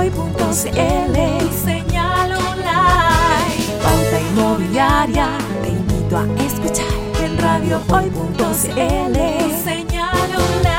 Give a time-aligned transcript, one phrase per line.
[0.00, 1.12] Señal
[2.32, 3.60] online.
[3.82, 5.36] Pauta inmobiliaria.
[5.62, 6.86] Te invito a escuchar
[7.22, 9.16] en radiohoy.cl.
[9.62, 10.70] Señal online.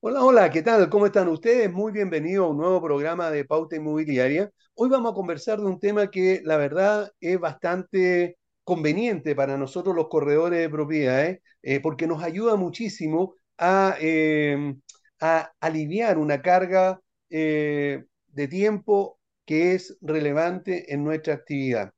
[0.00, 0.90] Hola, hola, ¿qué tal?
[0.90, 1.72] ¿Cómo están ustedes?
[1.72, 4.50] Muy bienvenidos a un nuevo programa de Pauta Inmobiliaria.
[4.74, 9.94] Hoy vamos a conversar de un tema que la verdad es bastante conveniente para nosotros
[9.94, 14.74] los corredores de propiedades, eh, porque nos ayuda muchísimo a, eh,
[15.24, 21.92] a aliviar una carga eh, de tiempo que es relevante en nuestra actividad.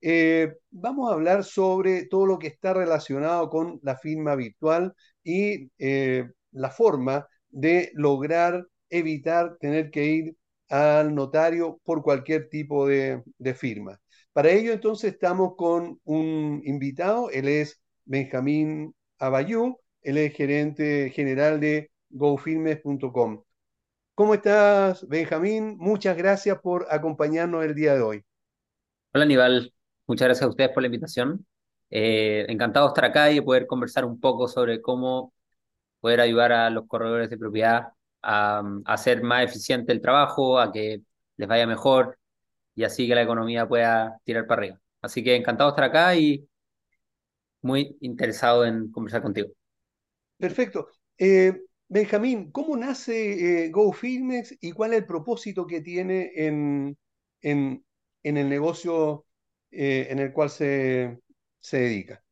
[0.00, 5.72] Eh, vamos a hablar sobre todo lo que está relacionado con la firma virtual y
[5.78, 10.36] eh, la forma de lograr evitar tener que ir
[10.68, 14.00] al notario por cualquier tipo de, de firma.
[14.32, 21.58] Para ello, entonces, estamos con un invitado, él es Benjamín Abayú, él es gerente general
[21.58, 23.42] de gofilmes.com.
[24.14, 25.76] ¿Cómo estás, Benjamín?
[25.78, 28.24] Muchas gracias por acompañarnos el día de hoy.
[29.12, 29.72] Hola Aníbal,
[30.06, 31.46] muchas gracias a ustedes por la invitación.
[31.90, 35.32] Eh, encantado de estar acá y poder conversar un poco sobre cómo
[36.00, 37.88] poder ayudar a los corredores de propiedad
[38.22, 41.02] a, a hacer más eficiente el trabajo, a que
[41.36, 42.18] les vaya mejor
[42.74, 44.80] y así que la economía pueda tirar para arriba.
[45.02, 46.48] Así que encantado de estar acá y
[47.62, 49.48] muy interesado en conversar contigo.
[50.36, 50.88] Perfecto.
[51.16, 51.52] Eh,
[51.90, 56.98] Benjamín, ¿cómo nace eh, GoFilmex y cuál es el propósito que tiene en,
[57.40, 59.24] el negocio
[59.70, 61.18] eh, en el cual se,
[61.72, 62.22] dedica?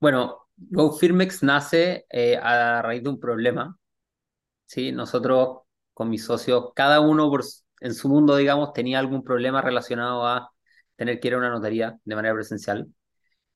[0.00, 3.78] Bueno, GoFirmex nace eh, a raíz de un problema.
[4.66, 4.90] ¿sí?
[4.90, 5.60] Nosotros
[5.92, 7.44] con mis socios, cada uno por,
[7.82, 10.50] en su mundo, digamos, tenía algún problema relacionado a
[10.96, 12.88] tener que ir a una notaría de manera presencial.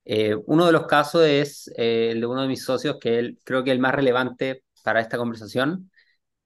[0.05, 3.71] Eh, uno de los casos es el de uno de mis socios, que creo que
[3.71, 5.91] el más relevante para esta conversación.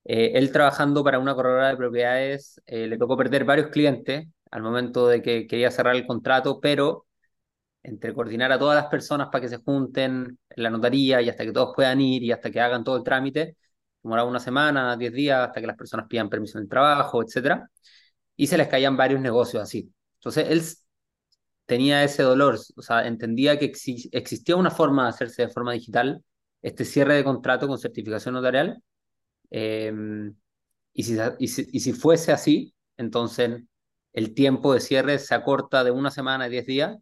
[0.05, 4.61] Eh, él trabajando para una corredora de propiedades, eh, le tocó perder varios clientes al
[4.63, 7.05] momento de que quería cerrar el contrato, pero
[7.83, 11.43] entre coordinar a todas las personas para que se junten en la notaría y hasta
[11.45, 13.57] que todos puedan ir y hasta que hagan todo el trámite,
[14.01, 17.69] demoraba una semana, diez días, hasta que las personas pidan permiso en el trabajo, etcétera,
[18.35, 19.93] y se les caían varios negocios así.
[20.15, 20.61] Entonces él
[21.65, 25.73] tenía ese dolor, o sea, entendía que exi existía una forma de hacerse de forma
[25.73, 26.23] digital
[26.63, 28.83] este cierre de contrato con certificación notarial,
[29.51, 29.93] eh,
[30.93, 33.61] y, si, y, si, y, si, fuese así, entonces
[34.13, 36.97] el tiempo de cierre se acorta de una semana a diez días,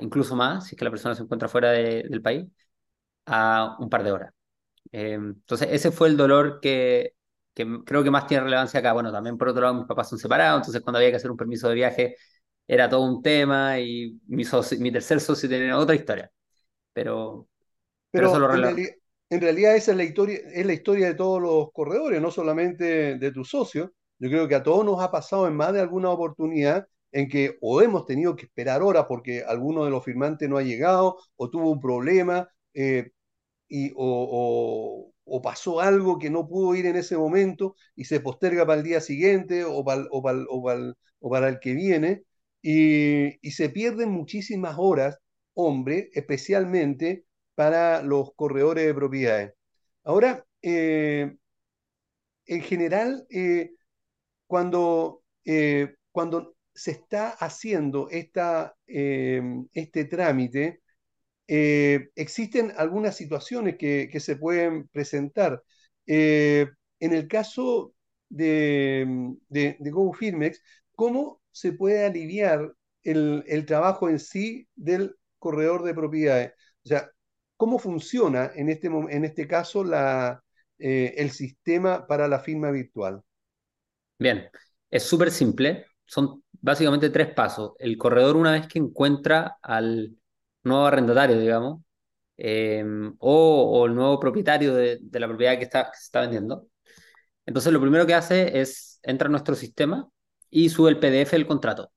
[0.00, 2.46] incluso más, si es que la persona se encuentra fuera de, del país,
[3.26, 4.34] a un par de horas.
[4.92, 7.14] Eh, entonces ese fue el dolor que,
[7.54, 8.92] que creo que más tiene relevancia acá.
[8.92, 11.38] Bueno, también por otro lado mis papás son separados, entonces cuando había que hacer un
[11.38, 12.16] permiso de viaje
[12.68, 16.30] era todo un tema y mi, socio, mi tercer socio tenía otra historia.
[16.92, 17.48] Pero,
[18.10, 18.92] pero, en, realidad,
[19.30, 23.18] en, realidad, esa es la, historia, es la historia de todos los corredores, no solamente
[23.18, 23.90] de tus socios.
[24.18, 27.56] Yo creo que a todos nos ha pasado en más de alguna oportunidad en que
[27.60, 31.50] o hemos tenido que esperar horas porque alguno de los firmantes no ha llegado o
[31.50, 33.10] tuvo un problema eh,
[33.68, 38.20] y, o, o, o, pasó algo que no pudo ir en ese momento y se
[38.20, 42.24] posterga para el día siguiente o para, o para, para, o para el que viene
[42.62, 45.18] y, y se pierden muchísimas horas,
[45.54, 47.24] hombre, especialmente
[47.56, 49.54] para los corredores de propiedades.
[50.04, 51.36] Ahora, eh,
[52.46, 53.72] en general, eh,
[54.46, 60.80] cuando, eh, cuando se está haciendo esta, este trámite,
[61.48, 65.62] existen algunas situaciones que, que, se pueden presentar.
[66.06, 67.94] en el caso
[68.28, 69.06] de,
[69.48, 70.62] de, de GoFirmex,
[70.94, 76.52] ¿cómo se puede aliviar el, el, trabajo en sí del corredor de propiedades.
[76.84, 77.10] O sea,
[77.56, 80.42] ¿cómo funciona en este, en este caso la,
[80.78, 83.22] eh, el sistema para la firma virtual?
[84.18, 84.48] Bien,
[84.90, 85.86] es súper simple.
[86.04, 87.72] Son básicamente tres pasos.
[87.78, 90.16] El corredor, una vez que encuentra al
[90.62, 91.82] nuevo arrendatario, digamos,
[92.36, 92.84] eh,
[93.18, 96.68] o, el nuevo propietario de, la propiedad que, está, que se está vendiendo,
[97.46, 100.08] entonces lo primero que hace es entra a nuestro sistema
[100.50, 101.92] y sube el PDF del contrato.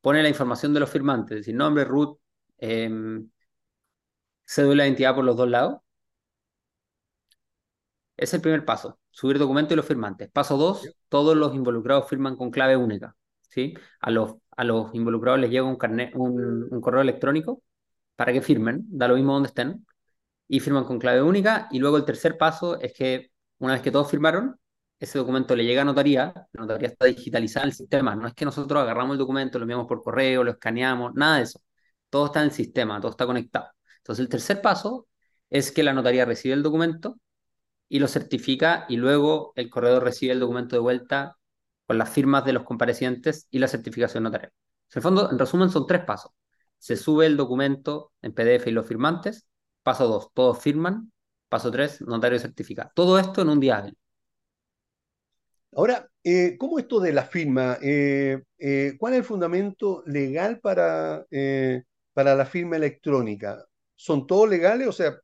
[0.00, 2.18] Pone la información de los firmantes, es decir, nombre, root,
[2.58, 2.88] eh,
[4.50, 5.80] cédula de identidad por los dos lados.
[8.16, 10.30] Es el primer paso, subir documento y los firmantes.
[10.30, 13.16] Paso dos, todos los involucrados firman con clave única.
[13.48, 13.74] ¿sí?
[14.00, 17.62] A, los, a los involucrados les llega un, carnet, un, un correo electrónico
[18.16, 19.86] para que firmen, da lo mismo donde estén,
[20.48, 21.68] y firman con clave única.
[21.70, 24.56] Y luego el tercer paso es que una vez que todos firmaron,
[24.98, 28.34] ese documento le llega a notaría, la notaría está digitalizada en el sistema, no es
[28.34, 31.62] que nosotros agarramos el documento, lo enviamos por correo, lo escaneamos, nada de eso.
[32.10, 33.68] Todo está en el sistema, todo está conectado.
[34.00, 35.08] Entonces el tercer paso
[35.50, 37.18] es que la notaría recibe el documento,
[37.90, 41.36] y lo certifica y luego el corredor recibe el documento de vuelta
[41.86, 44.52] con las firmas de los comparecientes y la certificación notarial.
[44.54, 46.32] En el fondo, en resumen, son tres pasos.
[46.78, 49.46] Se sube el documento en PDF y los firmantes.
[49.82, 51.12] Paso dos, todos firman.
[51.48, 52.90] Paso tres, notario certifica.
[52.94, 53.84] Todo esto en un día.
[55.72, 57.76] Ahora, eh, ¿cómo esto de la firma?
[57.82, 61.26] Eh, eh, ¿Cuál es el fundamento legal para,
[62.12, 63.66] para la firma electrónica?
[64.00, 64.88] ¿Son todos legales?
[64.88, 65.20] O sea,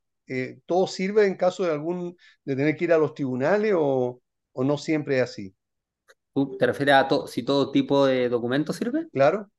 [0.67, 2.15] ¿todo sirve en caso de algún
[2.45, 4.21] de tener que ir a los tribunales o,
[4.51, 5.55] o no siempre es así?
[6.59, 9.07] ¿Te refieres a si todo tipo de documento sirve?
[9.11, 9.49] Claro.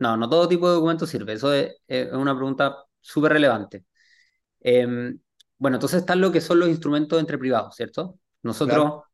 [0.00, 1.34] No, no todo tipo de documento sirve.
[1.34, 1.76] Eso es,
[2.10, 3.84] una pregunta súper relevante.
[4.58, 5.16] Em,
[5.56, 8.18] bueno, entonces están lo que son los instrumentos entre privados, ¿cierto?
[8.42, 9.04] Nosotros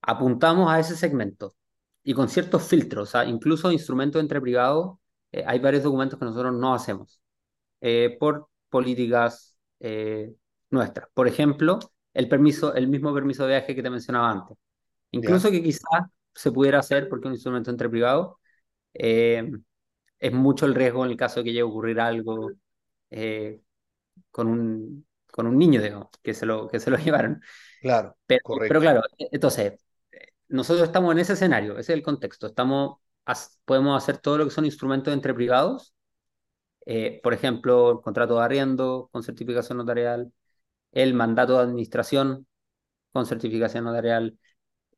[0.00, 1.54] apuntamos a ese segmento
[2.02, 4.98] y con ciertos filtros, o sea, incluso instrumentos entre privados,
[5.30, 7.20] eh, hay varios documentos que nosotros no hacemos
[7.80, 10.34] eh, por políticas eh,
[10.70, 11.08] nuestras.
[11.14, 11.78] Por ejemplo,
[12.14, 14.56] el permiso, el mismo permiso de viaje que te mencionaba antes.
[15.10, 16.02] Incluso que quizás
[16.34, 18.34] se pudiera hacer porque un instrumento entre privados
[18.92, 22.50] es mucho el riesgo en el caso de que llegue a ocurrir algo
[24.30, 27.40] con, un, con un niño, digamos, que se lo, que se lo llevaron.
[27.80, 29.74] Claro, pero, pero claro, entonces,
[30.48, 32.46] nosotros estamos en ese escenario, ese es el contexto.
[32.46, 32.98] Estamos,
[33.64, 35.94] podemos hacer todo lo que son instrumentos entre privados,
[36.86, 40.32] eh, por ejemplo, el contrato de arriendo con certificación notarial,
[40.92, 42.46] el mandato de administración
[43.12, 44.38] con certificación notarial,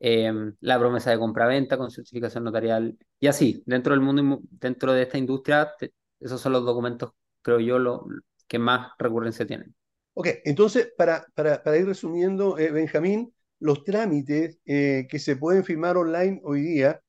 [0.00, 5.02] em, la promesa de compraventa con certificación notarial, y así, dentro del mundo, dentro de
[5.02, 5.72] esta industria,
[6.20, 7.12] esos son los documentos,
[7.42, 8.06] creo yo, lo,
[8.46, 9.74] que más recurrencia tienen.
[10.14, 15.64] Ok, entonces, para, para, para ir resumiendo, eh, Benjamín, los trámites eh, que se pueden
[15.64, 17.00] firmar online hoy día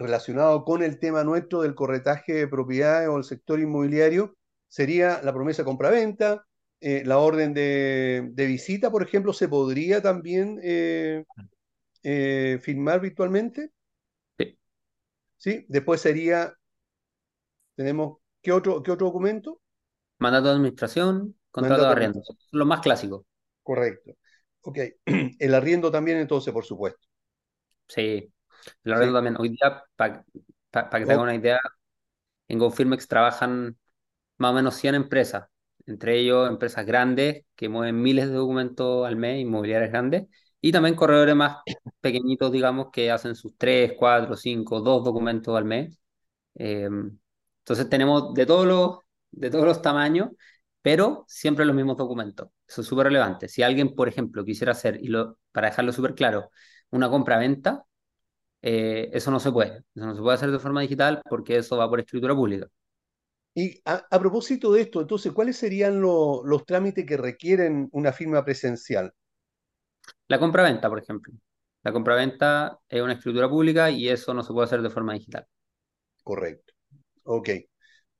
[0.00, 4.36] relacionados con el tema nuestro del corretaje de propiedades o el sector inmobiliario
[4.66, 6.46] sería la promesa compraventa,
[6.80, 11.24] eh, la orden de, visita, por ejemplo, se podría también eh,
[12.62, 13.70] firmar virtualmente.
[14.38, 14.58] Sí.
[15.36, 16.54] Sí, después sería,
[17.74, 19.60] tenemos, ¿qué otro, qué otro documento?
[20.18, 23.26] Mandato de administración, contrato de arriendo, lo más clásico.
[23.62, 24.12] Correcto.
[24.62, 24.78] Ok,
[25.38, 27.06] el arriendo también entonces, por supuesto.
[27.88, 28.32] Sí,
[28.84, 29.36] el arriendo también.
[29.38, 31.60] Hoy día, para que te haga una idea,
[32.48, 33.78] en GoFirmex trabajan
[34.38, 35.48] más o menos 100 empresas,
[35.86, 40.26] entre ellos empresas grandes que mueven miles de documentos al mes, inmobiliarias grandes,
[40.60, 41.58] y también corredores más
[42.00, 45.98] pequeñitos, digamos, que hacen sus 3, 4, 5, 2 documentos al mes.
[46.54, 47.18] Em,
[47.60, 48.98] entonces tenemos de todos los,
[49.30, 50.30] de todos los tamaños
[50.82, 52.48] pero siempre los mismos documentos.
[52.66, 53.48] Eso es súper relevante.
[53.48, 56.50] Si alguien, por ejemplo, quisiera hacer, y lo, para dejarlo súper claro,
[56.90, 57.84] una compra-venta,
[58.62, 59.84] eh, eso no se puede.
[59.94, 62.68] Eso no se puede hacer de forma digital porque eso va por escritura pública.
[63.54, 69.12] Y a, propósito de esto, entonces, ¿cuáles serían los trámites que requieren una firma presencial?
[70.28, 71.32] La compra-venta, por ejemplo.
[71.82, 75.46] La compra-venta es una escritura pública y eso no se puede hacer de forma digital.
[76.22, 76.74] Correcto.
[77.24, 77.48] Ok.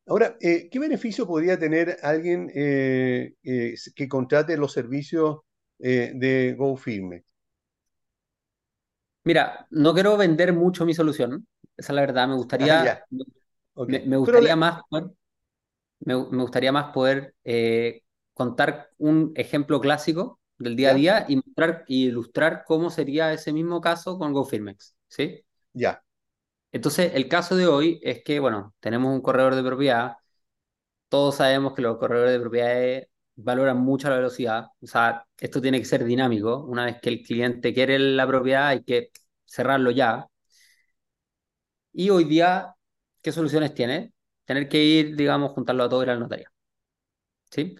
[0.06, 5.40] Ahora, eh, ¿qué beneficio podría tener alguien eh, eh, que contrate los servicios
[5.78, 7.24] de GoFirme?
[9.30, 11.46] Mira, no quiero vender mucho mi solución,
[11.76, 12.26] esa es la verdad.
[12.26, 15.12] Me gustaría, ah, me, gustaría más poder,
[16.00, 17.36] me, gustaría más poder
[18.34, 23.52] contar un ejemplo clásico del día a día y mostrar y ilustrar cómo sería ese
[23.52, 25.44] mismo caso con GoFirmex, ¿sí?
[25.74, 26.02] Ya.
[26.72, 30.16] Entonces, el caso de hoy es que, bueno, tenemos un corredor de propiedad.
[31.08, 33.06] Todos sabemos que los corredores de propiedades
[33.36, 34.66] valoran mucho la velocidad.
[34.80, 36.64] O sea, esto tiene que ser dinámico.
[36.66, 39.10] Una vez que el cliente quiere la propiedad, hay que
[39.46, 40.26] cerrarlo ya.
[41.92, 42.74] Y hoy día,
[43.22, 44.12] ¿qué soluciones tiene?
[44.44, 46.50] Tener que ir, digamos, juntarlo a todo y ir al notario.
[47.50, 47.76] ¿Sí?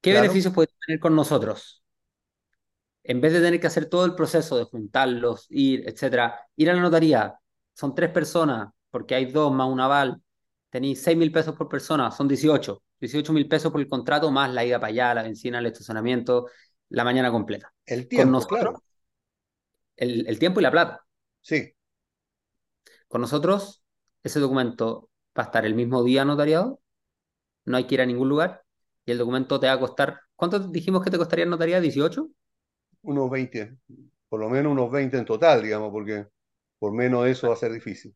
[0.00, 1.82] ¿Qué beneficios puede tener con nosotros?
[3.02, 6.74] En vez de tener que hacer todo el proceso de juntarlos, ir, etcétera, ir a
[6.74, 7.38] la notaría,
[7.74, 10.20] son tres personas, porque hay dos más un aval,
[10.70, 12.82] tenéis seis mil pesos por persona, son 18.
[13.00, 16.46] 18 mil pesos por el contrato, más la ida para allá, la benzina, el estacionamiento,
[16.88, 17.72] la mañana completa.
[17.84, 18.82] El tiempo, claro.
[19.96, 21.04] El, tiempo y la plata.
[21.40, 21.74] Sí.
[23.08, 23.82] Con nosotros,
[24.22, 26.80] ese documento va a estar el mismo día notariado,
[27.64, 28.64] no hay que ir a ningún lugar,
[29.04, 31.80] y el documento te va a costar, ¿cuánto dijimos que te costaría en notaría?
[31.80, 32.30] ¿18?
[33.02, 33.78] Unos 20,
[34.28, 36.26] por lo menos unos 20 en total, digamos, porque
[36.78, 38.14] por menos eso va a ser difícil.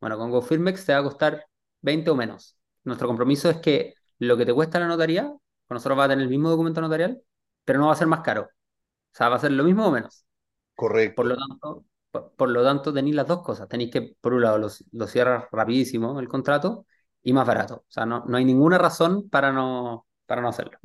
[0.00, 1.44] Bueno, con GoFirmex te va a costar
[1.82, 2.56] 20 o menos.
[2.84, 6.22] Nuestro compromiso es que lo que te cuesta la notaría, con nosotros va a tener
[6.22, 7.20] el mismo documento notarial,
[7.64, 8.42] pero no va a ser más caro.
[8.42, 10.24] O sea, va a ser lo mismo o menos.
[10.76, 11.16] Correcto.
[11.16, 11.84] Por lo tanto,
[12.36, 13.68] por, lo tanto tenéis las dos cosas.
[13.68, 16.86] Tenéis que, por un lado, los, los cierras rapidísimo el contrato
[17.22, 17.84] y más barato.
[17.88, 20.78] O sea, no, no hay ninguna razón para no, para no hacerlo.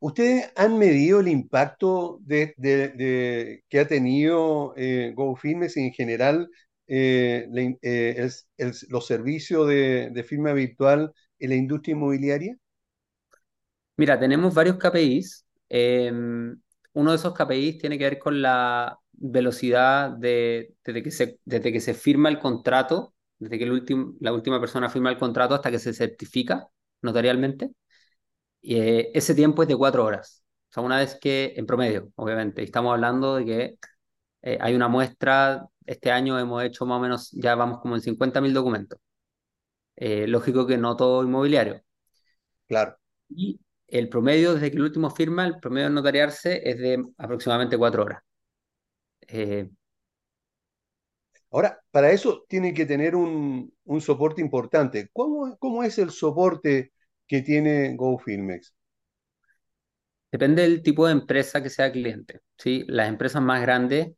[0.00, 2.54] ¿Ustedes han medido el impacto de,
[3.68, 6.50] que ha tenido eh, GoFirmes y en general
[6.86, 7.48] eh,
[7.82, 8.30] eh,
[8.88, 12.56] los servicios de, firma virtual en la industria inmobiliaria?
[13.96, 15.46] Mira, tenemos varios KPIs.
[15.68, 16.56] Em,
[16.92, 21.72] uno de esos KPIs tiene que ver con la velocidad de, desde, que se, desde
[21.72, 23.84] que se firma el contrato, desde que el
[24.20, 26.68] la última persona firma el contrato hasta que se certifica
[27.02, 27.70] notarialmente.
[28.62, 30.44] Y, eh, ese tiempo es de cuatro horas.
[30.70, 33.78] O sea, una vez que, en promedio, obviamente, estamos hablando de que
[34.42, 38.02] eh, hay una muestra, este año hemos hecho más o menos, ya vamos como en
[38.02, 38.98] 50.000 documentos.
[39.96, 41.82] Eh, lógico que no todo inmobiliario.
[42.66, 42.96] Claro.
[43.28, 43.60] Y
[43.98, 48.02] el promedio, desde que el último firma, el promedio de notariarse es de aproximadamente cuatro
[48.04, 48.22] horas.
[51.50, 55.08] Ahora, para eso tiene que tener un, un soporte importante.
[55.12, 56.92] ¿Cómo, ¿Cómo, es el soporte
[57.28, 58.74] que tiene GoFilmex?
[60.32, 62.40] Depende del tipo de empresa que sea cliente.
[62.58, 62.84] ¿sí?
[62.88, 64.14] Las empresas más grandes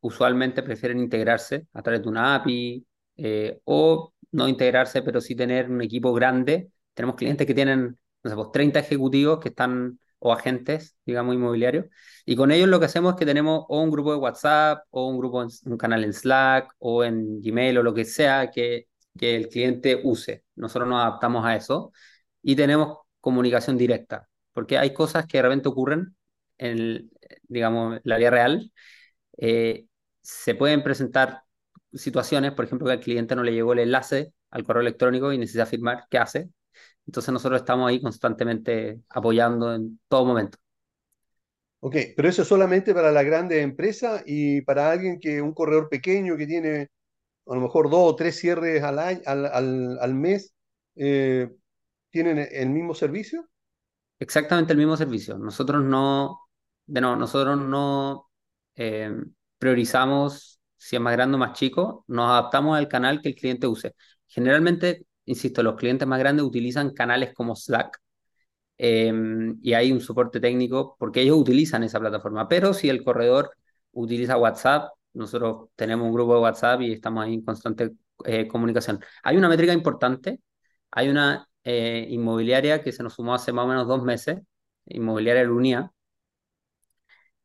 [0.00, 5.70] usualmente prefieren integrarse a través de una API eh, o no integrarse, pero sí tener
[5.70, 6.70] un equipo grande.
[6.94, 11.86] Tenemos clientes que tienen, no sé, pues 30 ejecutivos que están, o agentes, digamos, inmobiliarios,
[12.26, 15.08] y con ellos lo que hacemos es que tenemos o un grupo de WhatsApp, o
[15.08, 19.36] un grupo, un canal en Slack, o en Gmail, o lo que sea que, que
[19.36, 20.44] el cliente use.
[20.56, 21.92] Nosotros nos adaptamos a eso
[22.42, 26.16] y tenemos comunicación directa, porque hay cosas que de repente ocurren
[26.58, 27.10] en,
[27.48, 28.72] digamos, la vida real.
[29.36, 29.86] Eh,
[30.22, 31.42] se pueden presentar
[31.92, 35.38] situaciones, por ejemplo, que al cliente no le llegó el enlace al correo electrónico y
[35.38, 36.50] necesita firmar, ¿qué hace?
[37.08, 40.58] Entonces nosotros estamos ahí constantemente apoyando en todo momento.
[41.80, 45.88] Ok, pero eso es solamente para la grande empresa y para alguien que, un corredor
[45.88, 46.90] pequeño que tiene
[47.46, 50.52] a lo mejor dos o tres cierres al, año, al, al, mes,
[50.96, 51.48] eh,
[52.10, 53.48] ¿tienen el mismo servicio?
[54.18, 55.38] Exactamente el mismo servicio.
[55.38, 56.40] Nosotros no,
[56.84, 58.28] de no, nosotros no
[58.76, 59.16] eh,
[59.56, 63.66] priorizamos si es más grande o más chico, nos adaptamos al canal que el cliente
[63.66, 63.94] use.
[64.26, 68.00] Generalmente, insisto, los clientes más grandes utilizan canales como Slack
[68.78, 69.12] eh,
[69.62, 72.48] y hay un soporte técnico porque ellos utilizan esa plataforma.
[72.48, 73.50] Pero si el corredor
[73.92, 77.92] utiliza WhatsApp, nosotros tenemos un grupo de WhatsApp y estamos ahí en constante
[78.24, 79.00] eh, comunicación.
[79.22, 80.40] Hay una métrica importante,
[80.90, 84.40] hay una eh, inmobiliaria que se nos sumó hace más o menos dos meses,
[84.86, 85.92] inmobiliaria Lunía.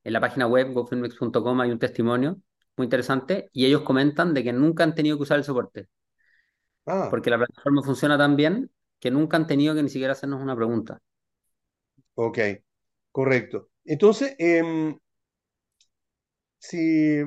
[0.04, 2.42] En la página web gofilmex.com hay un testimonio
[2.78, 5.88] muy interesante y ellos comentan de que nunca han tenido que usar el soporte.
[6.86, 7.08] Ah.
[7.10, 10.56] Porque la plataforma funciona tan bien que nunca han tenido que ni siquiera hacernos una
[10.56, 11.02] pregunta.
[12.16, 12.40] Ok,
[13.12, 13.70] correcto.
[13.86, 14.98] Entonces, em,
[16.60, 17.24] si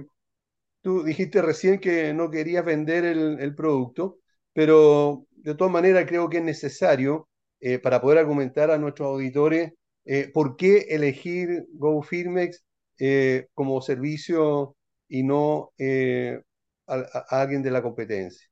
[0.80, 4.20] tú dijiste recién que no querías vender el, producto,
[4.52, 7.28] pero de todas maneras creo que es necesario
[7.60, 9.72] eh, para poder argumentar a nuestros auditores
[10.04, 12.64] eh, por qué elegir GoFirmex
[12.98, 14.76] eh, como servicio
[15.08, 15.72] y no
[16.86, 18.48] a, alguien de la competencia.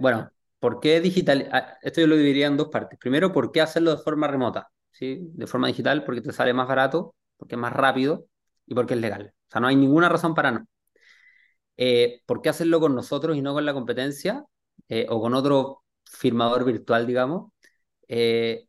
[0.00, 1.48] Bueno, ¿por qué digital?
[1.52, 2.98] Ah, esto yo lo dividiría en dos partes.
[2.98, 4.70] Primero, ¿por qué hacerlo de forma remota?
[4.92, 5.20] ¿Sí?
[5.32, 8.26] De forma digital, porque te sale más barato, porque es más rápido
[8.66, 9.32] y porque es legal.
[9.48, 10.66] O sea, no hay ninguna razón para no.
[11.76, 14.44] Eh, ¿Por qué hacerlo con nosotros y no con la competencia
[14.88, 17.52] eh, o con otro firmador virtual, digamos?
[18.08, 18.68] Eh,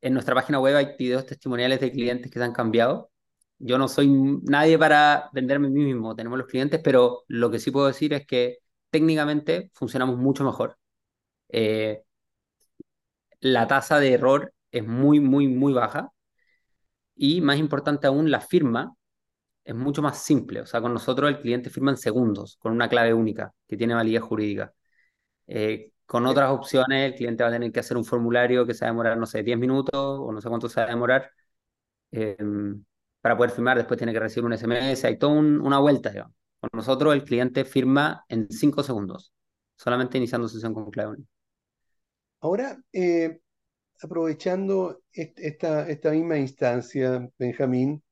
[0.00, 3.10] en nuestra página web hay videos testimoniales de clientes que se han cambiado.
[3.58, 4.08] Yo no soy
[4.44, 8.14] nadie para venderme a mí mismo, tenemos los clientes, pero lo que sí puedo decir
[8.14, 8.58] es que
[8.90, 10.76] técnicamente funcionamos mucho mejor.
[13.40, 16.10] la tasa de error es muy, muy, muy baja.
[17.14, 18.94] Y más importante aún, la firma
[19.64, 20.62] es mucho más simple.
[20.62, 23.94] O sea, con nosotros el cliente firma en segundos, con una clave única que tiene
[23.94, 24.74] validez jurídica.
[25.46, 28.84] Eh, con otras opciones, el cliente va a tener que hacer un formulario que se
[28.84, 31.30] va a demorar, no sé, 10 minutos o no sé cuánto se va a demorar
[32.12, 32.84] em,
[33.20, 33.78] para poder firmar.
[33.78, 35.06] Después tiene que recibir un SMS.
[35.06, 36.34] Hay toda una vuelta, digamos.
[36.60, 39.32] Con nosotros el cliente firma en 5 segundos,
[39.76, 41.30] solamente iniciando sesión con clave única.
[42.40, 43.40] Ahora, eh,
[44.02, 48.02] aprovechando esta, misma instancia, Benjamín,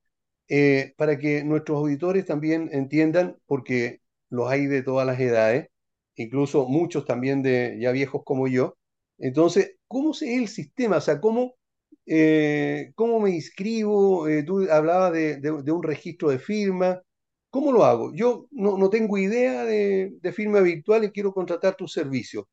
[0.48, 4.00] eh, para que nuestros auditores también entiendan, porque
[4.30, 5.68] los hay de todas las edades,
[6.16, 8.76] incluso muchos también de ya viejos como yo.
[9.18, 10.98] Entonces, ¿cómo es el sistema?
[10.98, 11.54] O sea, ¿cómo,
[12.06, 14.26] eh, cómo me inscribo?
[14.46, 17.02] Tú hablabas de, un registro de firma.
[17.58, 18.12] ¿Cómo lo hago?
[18.14, 22.48] Yo no, no tengo idea de, firma virtual y quiero contratar tu servicio.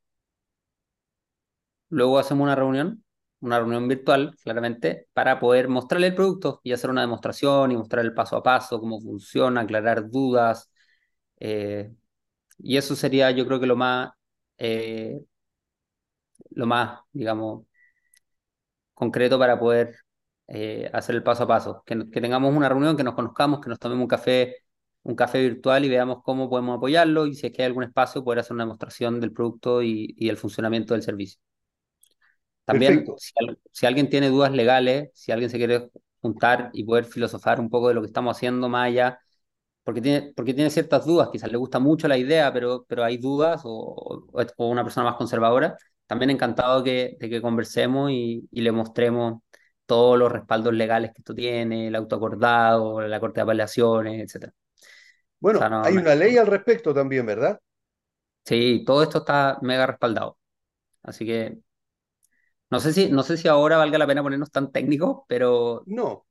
[1.89, 3.03] luego hacemos una reunión,
[3.41, 8.05] una reunión virtual, claramente, para poder mostrarle el producto y hacer una demostración y mostrar
[8.05, 10.71] el paso a paso, cómo funciona, aclarar dudas.
[11.39, 11.91] Eh,
[12.59, 14.11] y eso sería, yo creo que lo más,
[14.57, 15.19] eh,
[16.51, 17.65] lo más, digamos,
[18.93, 19.95] concreto para poder
[20.47, 21.83] eh, hacer el paso a paso.
[21.85, 24.57] Que, que, tengamos una reunión, que nos conozcamos, que nos tomemos un café,
[25.03, 28.23] un café virtual y veamos cómo podemos apoyarlo y si es que hay algún espacio,
[28.23, 31.39] poder hacer una demostración del producto y, y el funcionamiento del servicio.
[32.67, 33.31] También, si,
[33.71, 35.89] si, alguien tiene dudas legales, si alguien se quiere
[36.21, 39.21] juntar y poder filosofar un poco de lo que estamos haciendo más allá,
[39.85, 43.17] porque tiene, porque tiene ciertas dudas, quizás le gusta mucho la idea, pero, pero hay
[43.17, 48.59] dudas o, o, una persona más conservadora, también encantado que, de que conversemos y, y,
[48.59, 49.41] le mostremos
[49.85, 54.51] todos los respaldos legales que esto tiene, el autoacordado, la corte de apelaciones, etc.
[55.39, 57.57] Bueno, o sea, no, hay no, una ley al respecto también, ¿verdad?
[58.43, 60.37] Sí, todo esto está mega respaldado.
[61.01, 61.59] Así que
[62.69, 65.83] no sé si, no sé si ahora valga la pena ponernos tan técnicos, pero...
[65.85, 66.25] No,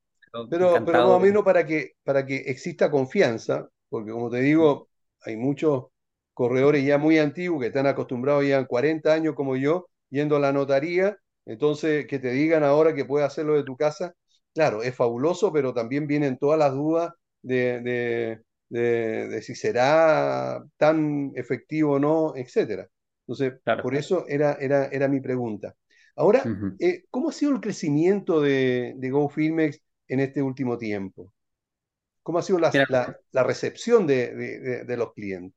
[0.51, 4.89] pero, pero, más o menos para que, para que exista confianza, porque como te digo,
[5.23, 5.87] hay muchos
[6.35, 10.53] corredores ya muy antiguos que están acostumbrados ya 40 años como yo, yendo a la
[10.53, 11.17] notaría,
[11.47, 14.15] entonces que te digan ahora que puedes hacerlo de tu casa,
[14.53, 17.13] claro, es fabuloso, pero también vienen todas las dudas
[17.43, 22.89] de, de, de, de si será tan efectivo o no, etcétera.
[23.27, 23.83] Entonces, claro.
[23.83, 25.75] por eso era, era, era mi pregunta.
[26.17, 26.77] Ahora, uh -huh.
[26.81, 31.33] eh, ¿cómo ha sido el crecimiento de, de GoFilmex en este último tiempo?
[32.23, 35.57] ¿Cómo ha sido la, la, la recepción de, de, de, los clientes?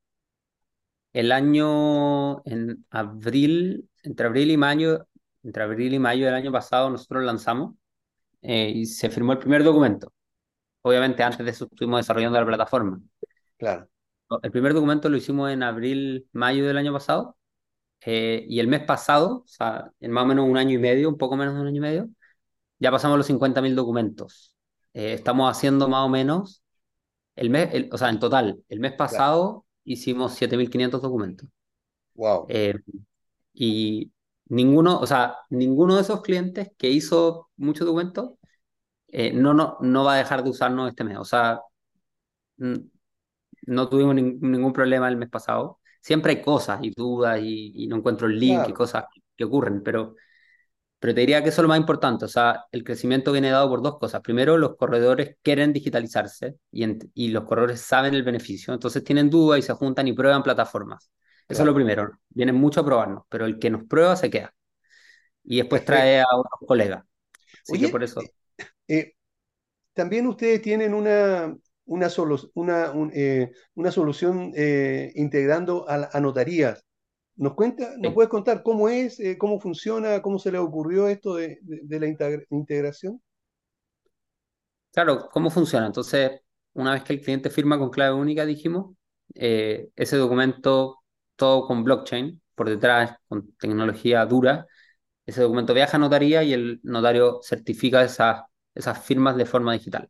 [1.14, 5.08] El año, en abril, entre abril y mayo,
[5.44, 7.74] entre abril y mayo del año pasado, nosotros lanzamos
[8.42, 10.14] eh, y se firmó el primer documento.
[10.82, 13.02] Obviamente, antes de eso estuvimos desarrollando la plataforma.
[13.58, 13.90] Claro.
[14.44, 17.39] El primer documento lo hicimos en abril, mayo del año pasado
[18.06, 21.10] eh, y el mes pasado, o sea, en más o menos un año y medio,
[21.10, 22.10] un poco menos de un año y medio,
[22.80, 24.56] ya pasamos los 50.000 documentos.
[24.94, 26.64] Eh, estamos haciendo más o menos,
[27.36, 29.66] el mes, el, o sea, en total, el mes pasado claro.
[29.84, 31.50] hicimos 7.500 documentos.
[32.16, 32.46] Wow.
[32.50, 32.76] Eh,
[33.54, 34.12] y
[34.48, 38.32] ninguno, o sea, ninguno de esos clientes que hizo muchos documentos
[39.08, 41.18] eh, no, no, no va a dejar de usarnos este mes.
[41.18, 41.62] O sea,
[42.58, 47.88] no tuvimos ning ningún problema el mes pasado siempre hay cosas y dudas y, y
[47.88, 48.70] no encuentro el link claro.
[48.70, 50.16] y cosas que ocurren, pero,
[51.00, 52.26] pero te diría que eso es lo más importante.
[52.26, 54.22] O sea, el crecimiento viene dado por dos cosas.
[54.22, 59.30] Primero, los corredores quieren digitalizarse y, en, y los corredores saben el beneficio, entonces tienen
[59.30, 61.12] dudas y se juntan y prueban plataformas.
[61.48, 61.64] Eso claro.
[61.64, 62.12] es lo primero.
[62.30, 64.54] Vienen mucho a probarnos, pero el que nos prueba se queda.
[65.44, 67.04] Y después trae a otros colegas.
[67.64, 68.22] Así Oye, que por eso.
[68.88, 69.14] Eh,
[69.94, 71.56] también ustedes tienen una,
[71.90, 76.86] una, solu una, un, eh, una solución eh, integrando a, a, notarías.
[77.36, 81.36] ¿Nos, cuenta, ¿Nos puedes contar cómo es, eh, cómo funciona, cómo se le ocurrió esto
[81.36, 82.08] de, de, de la
[82.50, 83.22] integración?
[84.92, 85.88] Claro, ¿cómo funciona?
[85.88, 86.42] Entonces,
[86.74, 88.96] una vez que el cliente firma con clave única, dijimos,
[89.34, 91.00] ese documento,
[91.36, 94.68] todo con blockchain, por detrás, con tecnología dura,
[95.26, 98.44] ese documento viaja a notaría y el notario certifica esas,
[98.76, 100.10] esas firmas de forma digital.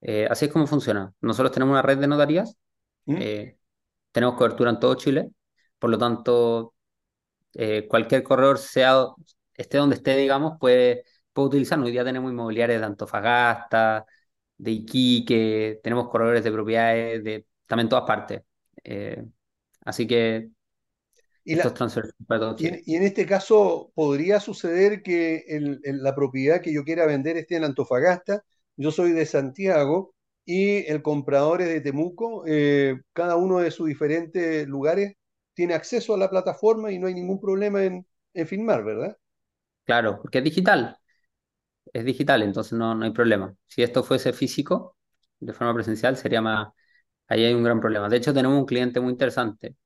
[0.00, 1.12] Eh, así es como funciona.
[1.20, 2.56] Nosotros tenemos una red de notarías,
[3.06, 3.16] ¿Mm?
[3.18, 3.58] eh,
[4.12, 5.30] tenemos cobertura en todo Chile,
[5.78, 6.74] por lo tanto,
[7.54, 9.04] eh, cualquier corredor, sea,
[9.54, 11.86] esté donde esté, digamos, puede, puede utilizarnos.
[11.86, 14.06] Hoy día tenemos inmobiliarias de Antofagasta,
[14.56, 18.42] de Iquique, tenemos corredores de propiedades de también todas partes.
[19.84, 20.50] Así que
[21.44, 21.72] y, la,
[22.58, 26.84] y, en, y, en, este caso, ¿podría suceder que el, el, la propiedad que yo
[26.84, 28.44] quiera vender esté en Antofagasta?
[28.80, 30.14] Yo soy de Santiago
[30.44, 35.14] y el comprador es de Temuco, eh, cada uno de sus diferentes lugares
[35.54, 39.16] tiene acceso a la plataforma y no hay ningún problema en, en firmar, ¿verdad?
[39.84, 40.96] Claro, porque es digital,
[41.92, 43.54] es digital, entonces no, no hay problema.
[43.66, 44.96] Si esto fuese físico,
[45.40, 46.68] de forma presencial, sería más,
[47.28, 48.08] ahí hay un gran problema.
[48.08, 49.76] De hecho, tenemos un cliente muy interesante,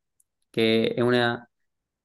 [0.53, 1.49] que es, una,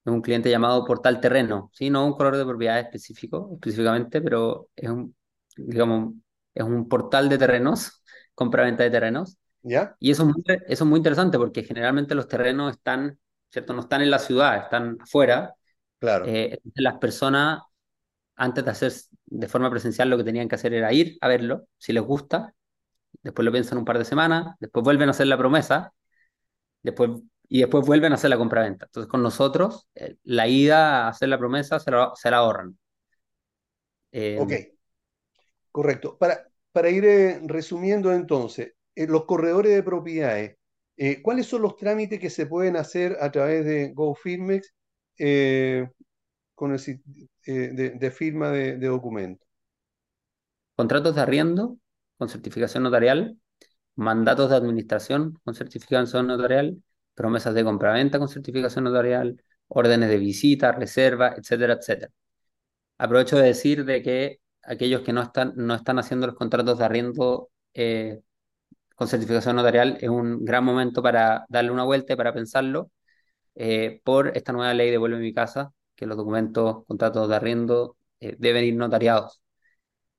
[0.06, 1.90] un cliente llamado Portal Terreno, ¿sí?
[1.90, 5.16] no un color de propiedad específico, específicamente, pero es un,
[5.58, 6.14] digamos,
[6.62, 8.04] es un portal de terrenos,
[8.36, 9.38] compra-venta de terrenos.
[9.62, 9.96] ¿Ya?
[10.00, 13.20] Y eso es, muy, eso es muy interesante porque generalmente los terrenos están,
[13.52, 13.74] ¿cierto?
[13.74, 15.56] No están en la ciudad, están afuera.
[16.00, 16.26] Claro.
[16.28, 17.62] Eh, las personas,
[18.36, 18.94] antes de hacer
[19.26, 22.54] de forma presencial, lo que tenían que hacer era ir a verlo, si les gusta,
[23.22, 25.94] después lo piensan un par de semanas, después vuelven a hacer la promesa,
[26.82, 27.12] después,
[27.48, 28.86] y después vuelven a hacer la compra-venta.
[28.86, 32.78] Entonces, con nosotros, eh, la ida a hacer la promesa se la, se la ahorran.
[34.12, 34.54] Eh, ok.
[35.72, 36.18] Correcto.
[36.18, 40.58] Para, para ir eh, resumiendo entonces, eh, los corredores de propiedades,
[40.98, 44.74] eh, ¿cuáles son los trámites que se pueden hacer a través de GoFirmex?
[46.60, 47.02] con el,
[47.48, 49.48] eh, de, firma de, documentos?
[50.76, 51.78] Contratos de arriendo
[52.18, 53.38] con certificación notarial,
[53.96, 60.74] mandatos de administración con certificación notarial, promesas de compraventa con certificación notarial, órdenes de visita,
[60.74, 62.12] reserva, etcétera, etcétera.
[62.98, 66.86] Aprovecho de decir de que aquellos que no están, no están haciendo los contratos de
[66.86, 68.22] arriendo eh,
[68.96, 72.92] con certificación notarial es un gran momento para darle una vuelta y para pensarlo
[73.56, 77.36] eh, por esta nueva ley de Vuelve a mi casa, que los documentos, contratos de
[77.36, 79.42] arriendo eh, deben ir notariados.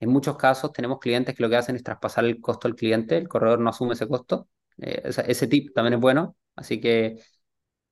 [0.00, 3.16] En muchos casos tenemos clientes que lo que hacen es traspasar el costo al cliente,
[3.18, 4.48] el corredor no asume ese costo.
[4.79, 7.18] ese tip también es bueno, así que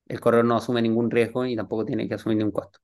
[0.07, 2.79] el corredor no asume ningún riesgo y tampoco tiene que asumir ningún costo.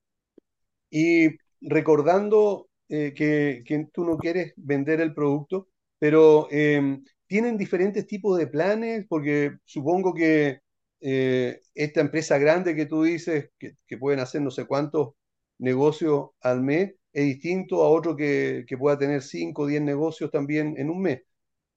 [0.90, 5.68] Y recordando eh, que, tú no quieres vender el producto,
[5.99, 10.61] pero em, tienen diferentes tipos de planes, porque supongo que
[11.01, 15.14] eh, esta empresa grande que tú dices, que, pueden hacer no sé cuántos
[15.59, 20.75] negocios al mes, es distinto a otro que, pueda tener 5 o 10 negocios también
[20.79, 21.23] en un mes.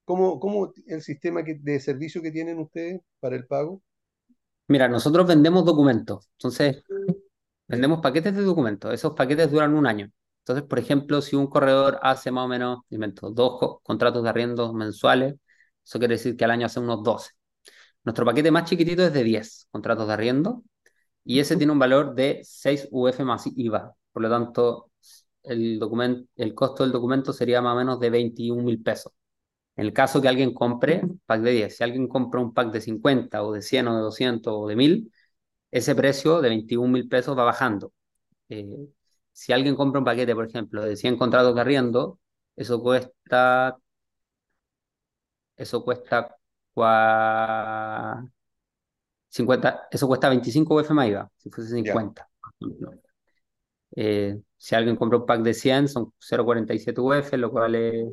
[0.05, 3.81] ¿Cómo, cómo el sistema de servicio que tienen ustedes para el pago?
[4.69, 6.83] Mira, nosotros vendemos documentos, entonces
[7.67, 10.11] vendemos paquetes de documentos, esos paquetes duran un año.
[10.47, 14.73] Entonces, por ejemplo, si un corredor hace más o menos, invento, dos contratos de arriendo
[14.73, 15.35] mensuales,
[15.85, 17.31] eso quiere decir que al año hace unos 12.
[18.05, 20.63] Nuestro paquete más chiquitito es de 10 contratos de arriendo
[21.25, 23.93] y ese tiene un valor de 6 UF más IVA.
[24.13, 24.91] Por lo tanto,
[25.43, 29.13] el, documento, el costo del documento sería más o menos de 21 mil pesos.
[29.75, 32.81] En el caso que alguien compre pack de 10, si alguien compra un pack de
[32.81, 35.11] 50 o de 100 o de 200 o de 1000,
[35.71, 37.93] ese precio de 21 mil pesos va bajando.
[38.49, 38.89] Eh,
[39.37, 42.19] si alguien compra un paquete, por ejemplo, de 100 contratos de arriendo,
[42.55, 43.77] eso cuesta,
[45.55, 46.35] eso cuesta
[49.29, 52.27] 50, eso cuesta 25 UF más IVA, si fuese 50.
[53.95, 58.07] Eh, si alguien compra un pack de 100, son 0,47 UF, lo cual es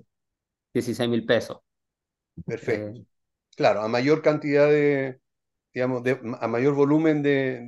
[0.74, 1.56] 16 mil pesos.
[2.44, 2.98] Perfecto.
[2.98, 3.04] Eh,
[3.56, 5.20] claro, a mayor cantidad de,
[5.72, 6.02] digamos,
[6.38, 7.64] a mayor volumen de,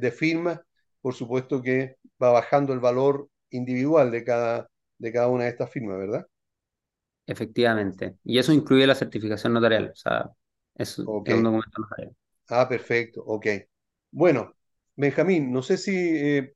[0.00, 0.62] de, firmas,
[1.02, 5.70] por supuesto que va bajando el valor individual de cada, de cada una de estas
[5.70, 6.26] firmas, ¿verdad?
[7.26, 8.16] Efectivamente.
[8.24, 9.90] Y eso incluye la certificación notarial.
[9.92, 10.30] O sea,
[10.74, 12.14] es, un documento notarial.
[12.48, 13.22] Ah, perfecto.
[13.26, 13.46] Ok.
[14.10, 14.54] Bueno,
[14.94, 16.54] Benjamín, no sé si eh,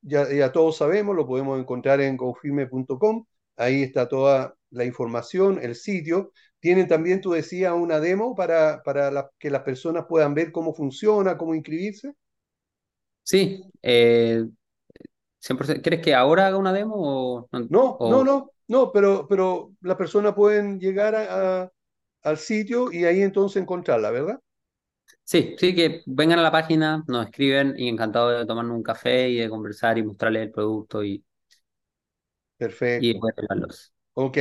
[0.00, 3.26] ya, ya, todos sabemos, lo podemos encontrar en gofirme.com.
[3.56, 6.32] Ahí está toda la información, el sitio.
[6.60, 11.36] Tienen también, tú decías, una demo para, para que las personas puedan ver cómo funciona,
[11.36, 12.14] cómo inscribirse.
[13.22, 13.64] Sí.
[13.82, 14.44] Eh,
[15.82, 16.94] ¿Quieres que ahora haga una demo?
[16.96, 21.70] O, no, no, no, no, pero, pero las personas pueden llegar a,
[22.22, 24.40] al sitio y ahí entonces encontrarla, ¿verdad?
[25.24, 29.28] Sí, sí, que vengan a la página, nos escriben y encantado de tomarnos un café
[29.28, 31.22] y de conversar y mostrarles el producto y,
[32.58, 33.08] Perfecto.
[33.08, 33.20] y
[34.14, 34.38] Ok,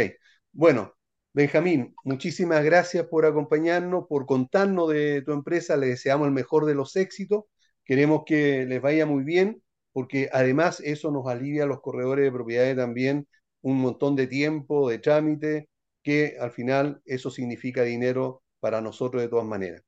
[0.52, 0.94] bueno,
[1.34, 5.78] Benjamín, muchísimas gracias por acompañarnos, por contarnos de tu empresa.
[5.78, 7.46] Le deseamos el mejor de los éxitos.
[7.86, 9.64] Queremos que les vaya muy bien,
[9.94, 13.28] porque además eso nos alivia a los corredores de propiedades también
[13.62, 15.70] un montón de tiempo, de trámite,
[16.04, 19.82] que al final eso significa dinero para nosotros de todas maneras.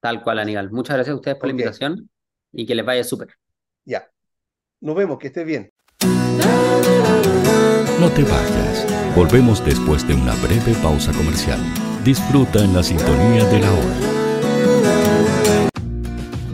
[0.00, 0.72] Tal cual, Aníbal.
[0.72, 2.10] Muchas gracias a ustedes por la invitación
[2.52, 3.28] y que les vaya súper.
[3.84, 4.10] Ya.
[4.80, 5.72] Nos vemos, que estés bien.
[8.00, 9.14] No te vayas.
[9.14, 11.60] Volvemos después de una breve pausa comercial.
[12.04, 14.11] Disfruta en la sintonía de la hora.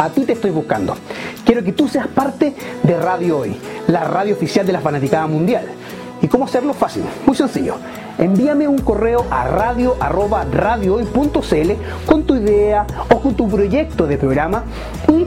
[0.00, 0.96] a ti te estoy buscando.
[1.44, 3.54] Quiero que tú seas parte de Radio Hoy,
[3.86, 5.66] la radio oficial de la fanaticada mundial.
[6.22, 6.72] ¿Y cómo hacerlo?
[6.72, 7.74] Fácil, muy sencillo.
[8.16, 9.96] Envíame un correo a radio
[12.06, 14.64] con tu idea o con tu proyecto de programa
[15.06, 15.26] y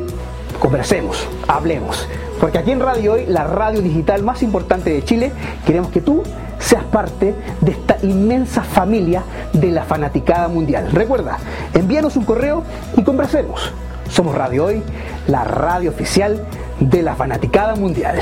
[0.59, 2.07] conversemos, hablemos.
[2.39, 5.31] Porque aquí en Radio Hoy, la radio digital más importante de Chile,
[5.67, 6.23] queremos que tú
[6.57, 10.89] seas parte de esta inmensa familia de la fanaticada mundial.
[10.91, 11.37] Recuerda,
[11.75, 12.63] envíanos un correo
[12.97, 13.71] y conversemos.
[14.13, 14.83] Somos Radio Hoy,
[15.27, 16.45] la radio oficial
[16.79, 18.19] de la fanaticada mundial.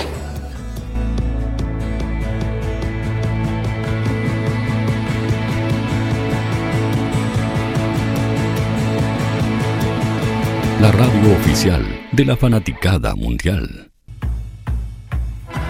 [10.80, 13.92] La radio oficial de la fanaticada mundial.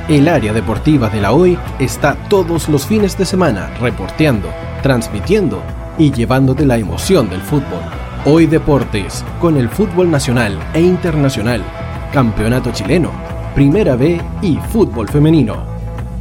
[0.08, 4.50] El área deportiva de la Hoy está todos los fines de semana reporteando,
[4.84, 5.64] transmitiendo
[5.98, 8.01] y llevándote la emoción del fútbol.
[8.24, 11.64] Hoy Deportes, con el fútbol nacional e internacional,
[12.14, 13.10] campeonato chileno,
[13.56, 15.56] primera B y fútbol femenino.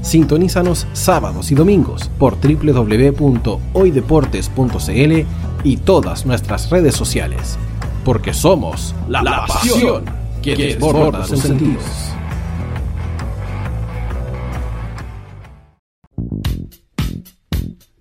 [0.01, 5.27] Sintonízanos sábados y domingos por www.hoydeportes.cl
[5.63, 7.59] y todas nuestras redes sociales.
[8.03, 10.05] Porque somos la, pasión
[10.41, 11.85] que desborda sus sentidos.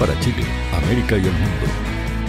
[0.00, 1.66] para Chile, América y el mundo.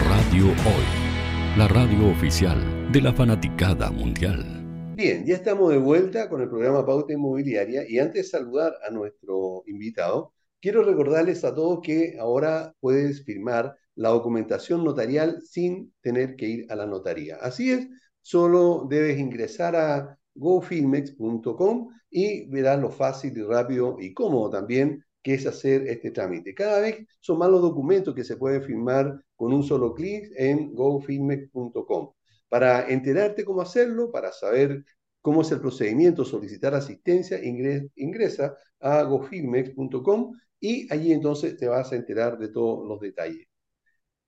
[0.10, 4.94] Radio Hoy, la radio oficial de la fanaticada mundial.
[4.98, 8.92] Bien, ya estamos de vuelta con el programa Pauta Inmobiliaria y antes de saludar a
[8.92, 16.36] nuestro invitado, quiero recordarles a todos que ahora puedes firmar la documentación notarial sin tener
[16.36, 17.38] que ir a la notaría.
[17.38, 17.88] Así es,
[18.22, 25.36] solo debes ingresar a gofilmex.com y verás lo fácil y rápido y cómodo también que
[25.36, 26.54] es hacer este trámite.
[26.54, 30.74] Cada vez son más los documentos que se pueden firmar con un solo clic en
[30.74, 32.14] gofilmex.com.
[32.50, 34.84] Para enterarte cómo hacerlo, para saber
[35.22, 41.96] cómo es el procedimiento, solicitar asistencia, ingresa a gofilmex.com y allí entonces te vas a
[41.96, 43.48] enterar de todos los detalles.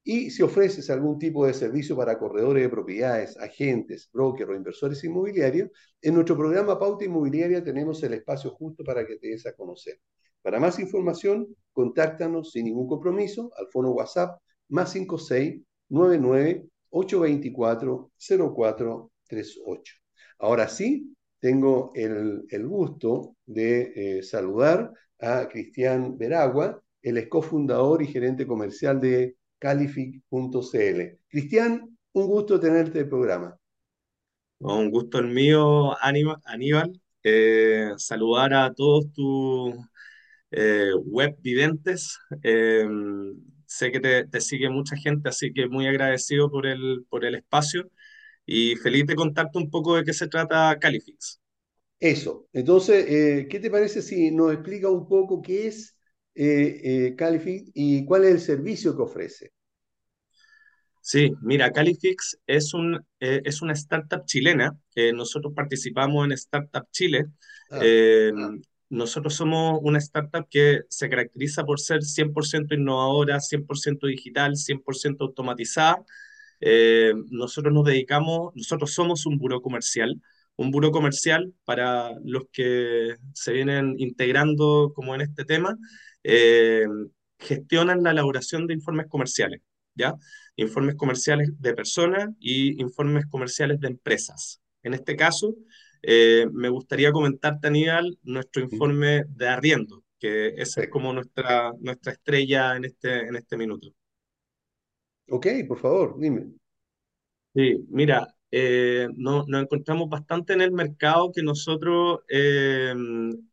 [0.06, 5.04] Y si ofreces algún tipo de servicio para corredores de propiedades, agentes, brokers o inversores
[5.04, 5.70] inmobiliarios,
[6.02, 10.00] en nuestro programa Pauta Inmobiliaria tenemos el espacio justo para que te des a conocer.
[10.44, 19.94] Para más información, contáctanos sin ningún compromiso al fono WhatsApp más 5699 824 0438.
[20.40, 28.08] Ahora sí, tengo el, gusto de eh, saludar a Cristian Veragua, el es cofundador y
[28.08, 31.02] gerente comercial de Calific.cl.
[31.28, 33.58] Cristian, un gusto tenerte en el programa.
[34.60, 37.02] Un gusto el mío, Aníbal.
[37.24, 39.76] Eh, saludar a todos tus
[40.54, 42.18] eh, web videntes.
[42.44, 42.88] Eh,
[43.66, 47.90] sé que te, sigue mucha gente, así que muy agradecido por el, por el espacio
[48.46, 51.42] y feliz de contarte un poco de qué se trata Califix.
[52.00, 52.48] Eso.
[52.54, 53.06] Entonces,
[53.50, 55.94] ¿qué te parece si nos explica un poco qué es
[56.36, 59.52] eh, eh, Califix y cuál es el servicio que ofrece.
[61.02, 64.76] Sí, mira, Califix es, un, eh, es una startup chilena.
[65.14, 67.26] nosotros participamos en Startup Chile.
[67.70, 68.52] Ah, ah.
[68.94, 76.04] Nosotros somos una startup que se caracteriza por ser 100% innovadora, 100% digital, 100% automatizada.
[77.32, 80.22] nosotros nos dedicamos, nosotros somos un buro comercial
[80.56, 85.78] un buro comercial para los que se vienen integrando como en este tema,
[86.24, 86.86] eh,
[87.40, 89.62] gestionan la elaboración de informes comerciales,
[89.96, 90.16] ¿ya?
[90.56, 94.62] Informes comerciales de personas y informes comerciales de empresas.
[94.84, 95.56] En este caso,
[96.04, 102.12] eh, me gustaría comentarte, Aníbal, nuestro informe de arriendo, que esa es como nuestra, nuestra
[102.12, 103.90] estrella en este, en este minuto.
[105.30, 106.52] Ok, por favor, dime.
[107.56, 112.20] Sí, mira, eh, no, nos encontramos bastante en el mercado que nosotros,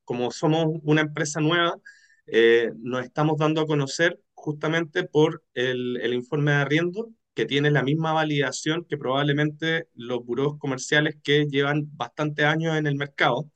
[0.04, 1.80] como somos una empresa nueva,
[2.26, 7.10] eh, nos estamos dando a conocer justamente por el, el, informe de arriendo,
[7.40, 12.86] que tiene la misma validación que probablemente los buros comerciales que llevan bastante años en
[12.86, 13.50] el mercado.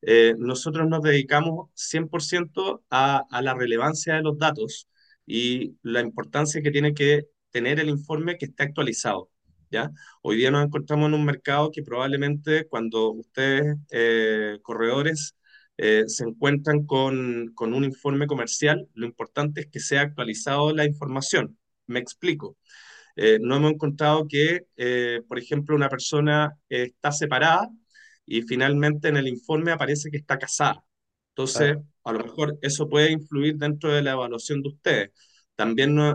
[0.00, 4.88] Eh, nosotros nos dedicamos 100% a, a la relevancia de los datos
[5.26, 9.30] y la importancia que tiene que tener el informe que esté actualizado.
[9.70, 9.90] ¿ya?
[10.22, 15.36] Hoy día nos encontramos en un mercado que probablemente cuando ustedes, eh, corredores,
[15.76, 20.86] eh, se encuentran con, con, un informe comercial, lo importante es que sea actualizado la
[20.86, 21.58] información.
[21.86, 22.56] Me explico.
[23.20, 27.68] Eh, no hemos encontrado que, eh, por ejemplo, una persona está separada
[28.24, 30.84] y finalmente en el informe aparece que está casada.
[31.30, 35.10] Entonces, a lo mejor eso puede influir dentro de la evaluación de ustedes.
[35.56, 36.14] También no,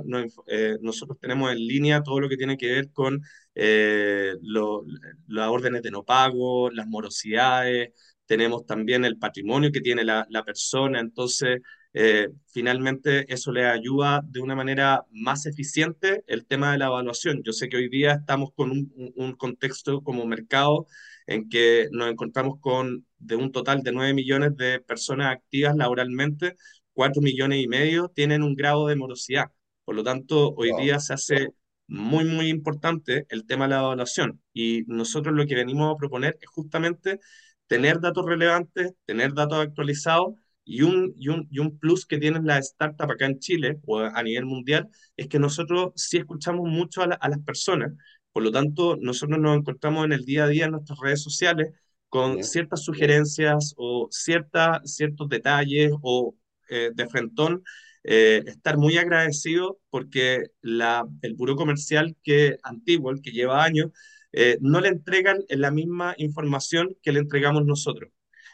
[0.82, 3.22] nosotros tenemos en línea todo lo que tiene que ver con
[3.54, 7.92] las órdenes de no pago, las morosidades,
[8.26, 11.60] tenemos también el patrimonio que tiene la, persona, entonces
[11.94, 17.44] eh, finalmente eso le ayuda de una manera más eficiente el tema de la evaluación.
[17.44, 20.88] Yo sé que hoy día estamos con un, contexto como mercado
[21.28, 26.56] en que nos encontramos con de un total de 9 millones de personas activas laboralmente,
[26.94, 29.52] 4 millones y medio tienen un grado de morosidad.
[29.86, 31.50] Por lo tanto, hoy día se hace
[31.88, 34.42] muy, muy importante el tema de la evaluación.
[34.54, 37.20] Y nosotros lo que venimos a proponer es justamente
[37.68, 42.46] tener datos relevantes, tener datos actualizados y un, y un, y un plus que tienen
[42.46, 47.02] las startups acá en Chile o a nivel mundial es que nosotros sí escuchamos mucho
[47.02, 47.94] a, las personas.
[48.32, 51.74] Por lo tanto, nosotros nos encontramos en el día a día en nuestras redes sociales
[52.10, 56.36] con ciertas sugerencias o cierta, ciertos detalles o
[56.70, 57.64] eh, de frentón
[58.04, 63.92] eh, estar muy agradecido porque la, el buro comercial que antiguo, el que lleva años,
[64.34, 68.12] eh, no le entregan la misma información que le entregamos nosotros.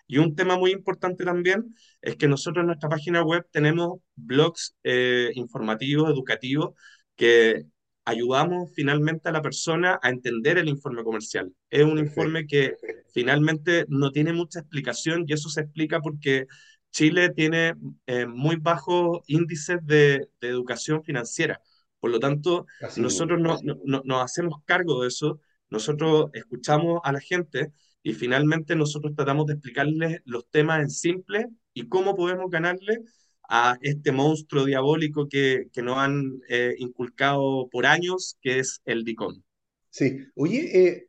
[0.07, 4.75] Y un tema muy importante también es que nosotros en nuestra página web tenemos blogs
[4.83, 6.73] eh, informativos, educativos,
[7.15, 7.65] que
[8.05, 11.53] ayudamos finalmente a la persona a entender el informe comercial.
[11.69, 12.75] Es un informe que
[13.13, 16.47] finalmente no tiene mucha explicación y eso se explica porque
[16.91, 17.75] Chile tiene
[18.07, 21.61] eh, muy bajos índices de, educación financiera.
[21.99, 22.65] Por lo tanto,
[22.97, 23.59] nosotros no,
[24.03, 25.39] nos hacemos cargo de eso
[25.69, 27.71] nosotros escuchamos a la gente
[28.01, 31.47] y finalmente nosotros tratamos de explicarles los temas en simple
[31.79, 33.03] y cómo podemos ganarle
[33.47, 39.03] a este monstruo diabólico que, que nos han eh, inculcado por años, que es el
[39.03, 39.41] DICOM.
[39.89, 41.07] Sí, oye, eh,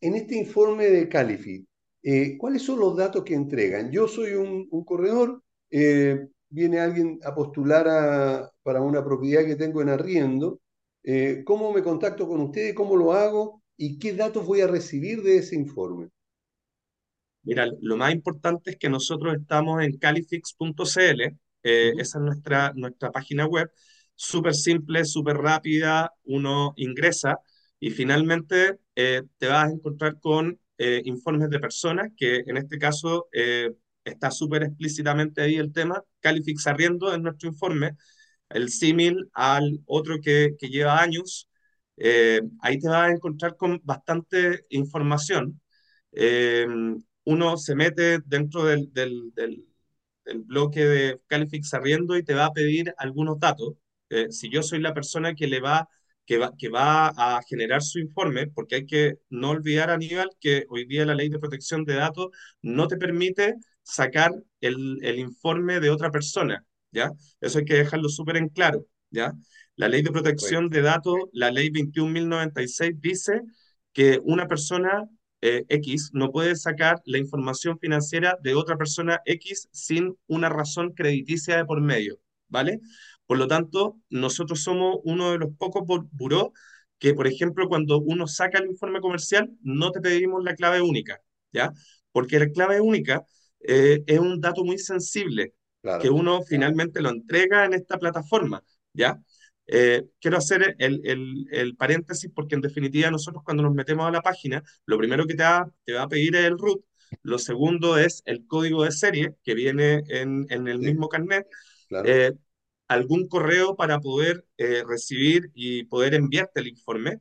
[0.00, 1.66] en este informe de Califi,
[2.02, 3.90] eh, ¿cuáles son los datos que entregan?
[3.90, 10.60] Yo soy un, corredor, viene alguien a postular para una propiedad que tengo en arriendo,
[11.44, 12.74] ¿cómo me contacto con ustedes?
[12.74, 13.62] ¿Cómo lo hago?
[13.76, 16.10] ¿Y qué datos voy a recibir de ese informe?
[17.42, 21.22] Mira, lo más importante es que nosotros estamos en califix.cl,
[21.62, 23.70] eh, esa es nuestra, nuestra página web,
[24.14, 27.38] súper simple, súper rápida, uno ingresa
[27.80, 32.78] y finalmente eh, te vas a encontrar con eh, informes de personas, que en este
[32.78, 33.28] caso
[34.04, 37.96] está súper explícitamente ahí el tema, Califix Arriendo es nuestro informe,
[38.50, 41.48] el símil al otro que, que lleva años,
[42.62, 45.60] ahí te vas a encontrar con bastante información
[47.28, 49.64] uno se mete dentro del, del, del,
[50.44, 53.74] bloque de Califix Arriendo y te va a pedir algunos datos.
[54.10, 55.88] Eh, si yo soy la persona que le va
[56.26, 60.66] que va, que va a generar su informe, porque hay que no olvidar, Aníbal, que
[60.68, 62.28] hoy día la ley de protección de datos
[62.60, 67.12] no te permite sacar el, el informe de otra persona, ¿ya?
[67.40, 69.32] Eso hay que dejarlo súper en claro, ¿ya?
[69.76, 73.40] La ley de protección de datos, la ley 21.096, dice
[73.92, 75.08] que una persona
[75.40, 80.92] eh, X no puede sacar la información financiera de otra persona X sin una razón
[80.92, 82.18] crediticia de por medio,
[82.48, 82.80] ¿vale?
[83.26, 86.52] Por lo tanto, nosotros somos uno de los pocos buró
[86.98, 91.20] que, por ejemplo, cuando uno saca el informe comercial, no te pedimos la clave única,
[91.52, 91.72] ¿ya?
[92.12, 93.24] Porque la clave única
[93.60, 95.54] eh, es un dato muy sensible
[95.96, 98.62] que uno finalmente lo entrega en esta plataforma,
[98.92, 99.20] ¿ya?
[99.70, 104.10] Eh, quiero hacer el, el, el, paréntesis porque en definitiva nosotros cuando nos metemos a
[104.10, 106.82] la página, lo primero que te va, te va a pedir es el root,
[107.22, 111.46] lo segundo es el código de serie que viene en, en el mismo carnet,
[112.04, 112.32] eh,
[112.88, 117.20] algún correo para poder eh, recibir y poder enviarte el informe.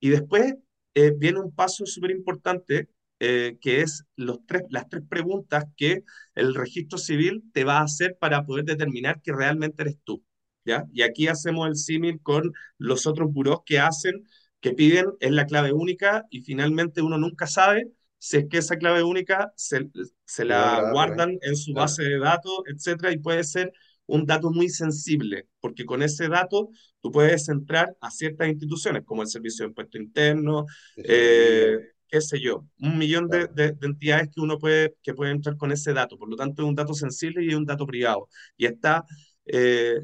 [0.00, 0.54] Y después
[1.18, 2.88] viene un paso súper importante
[3.18, 6.02] que es los tres, las tres preguntas que
[6.34, 10.24] el registro civil te va a hacer para poder determinar que realmente eres tú.
[10.64, 10.84] ¿Ya?
[10.92, 14.26] Y aquí hacemos el símil con los otros buros que hacen,
[14.60, 18.76] que piden, es la clave única y finalmente uno nunca sabe si es que esa
[18.76, 19.90] clave única se,
[20.24, 23.72] se la guardan en su base de datos, etcétera, y puede ser
[24.06, 29.22] un dato muy sensible, porque con ese dato tú puedes entrar a ciertas instituciones, como
[29.22, 34.40] el Servicio de Impuesto Interno, eh, qué sé yo, un millón de, de, entidades que
[34.40, 36.18] uno puede, que puede entrar con ese dato.
[36.18, 38.28] Por lo tanto, es un dato sensible y es un dato privado.
[38.56, 39.04] Y está
[39.46, 39.98] eh,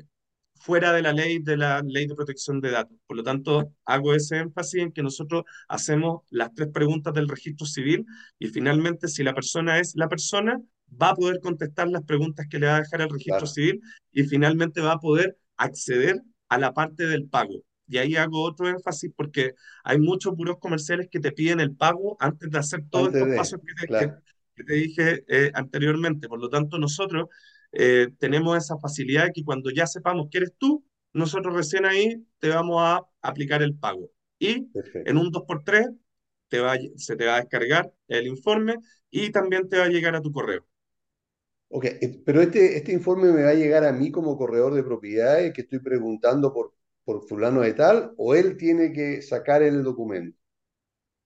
[0.61, 2.97] fuera de la ley de la ley de protección de datos.
[3.07, 7.67] Por lo tanto, hago ese énfasis en que nosotros hacemos las tres preguntas del registro
[7.67, 8.07] civil
[8.39, 12.59] y finalmente si la persona es la persona, va a poder contestar las preguntas que
[12.59, 13.81] le va a dejar el registro civil
[14.13, 17.63] y finalmente va a poder acceder a la parte del pago.
[17.87, 22.17] Y ahí hago otro énfasis porque hay muchos buros comerciales que te piden el pago
[22.21, 24.13] antes de hacer todos estos pasos que te,
[24.65, 26.29] te dije eh, anteriormente.
[26.29, 27.29] Por lo tanto, nosotros
[27.73, 32.27] eh, tenemos esa facilidad de que cuando ya sepamos que eres tú, nosotros recién ahí
[32.39, 34.11] te vamos a aplicar el pago.
[34.39, 34.69] Y
[35.05, 35.89] en un 2x3
[36.49, 38.77] te va, se te va a descargar el informe
[39.11, 40.67] y también te va a llegar a tu correo.
[41.71, 44.83] Ok, eh, pero este, este informe me va a llegar a mí como corredor de
[44.83, 49.83] propiedades que estoy preguntando por, por fulano de tal, o él tiene que sacar el
[49.83, 50.39] documento.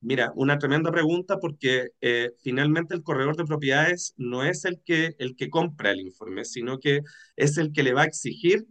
[0.03, 5.15] Mira, una tremenda pregunta porque eh, finalmente el corredor de propiedades no es el que,
[5.19, 7.03] el que compra el informe, sino que
[7.37, 8.67] es el que le va a exigir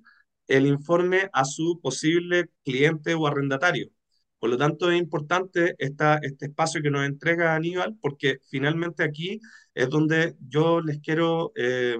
[0.48, 3.88] el informe a su posible cliente o arrendatario.
[4.40, 9.40] Por lo tanto, es importante esta, este espacio que nos entrega Aníbal, porque finalmente aquí
[9.74, 11.98] es donde yo les quiero eh,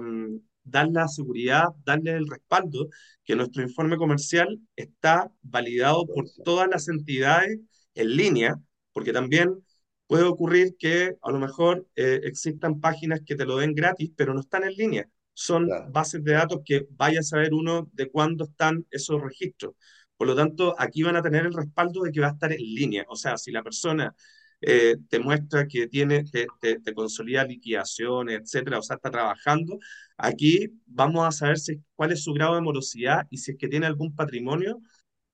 [0.64, 2.88] dar la seguridad, darle el respaldo
[3.24, 7.58] que nuestro informe comercial está validado por todas las entidades
[7.94, 8.60] en línea
[8.92, 9.62] porque también
[10.06, 14.34] puede ocurrir que a lo mejor eh, existan páginas que te lo den gratis, pero
[14.34, 15.08] no están en línea.
[15.34, 19.74] Son bases de datos que vaya a saber uno de cuándo están esos registros.
[20.16, 22.60] Por lo tanto, aquí van a tener el respaldo de que va a estar en
[22.60, 23.04] línea.
[23.08, 24.14] O sea, si la persona
[24.60, 29.78] eh, te muestra que tiene, te, te, consolida liquidaciones, etcétera, o sea, está trabajando,
[30.16, 33.68] aquí vamos a saber si, cuál es su grado de morosidad y si es que
[33.68, 34.80] tiene algún patrimonio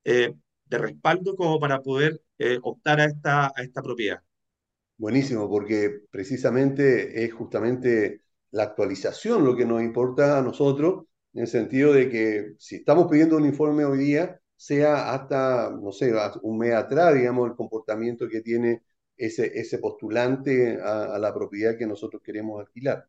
[0.04, 0.32] eh,
[0.66, 4.22] de respaldo como para poder eh, optar a esta, a esta propiedad.
[4.97, 11.47] Buenísimo, porque precisamente es justamente la actualización lo que nos importa a nosotros, en el
[11.47, 16.12] sentido de que si estamos pidiendo un informe hoy día, sea hasta, no sé,
[16.43, 18.82] un mes atrás, digamos, el comportamiento que tiene
[19.16, 23.07] ese, ese postulante a, la propiedad que nosotros queremos alquilar.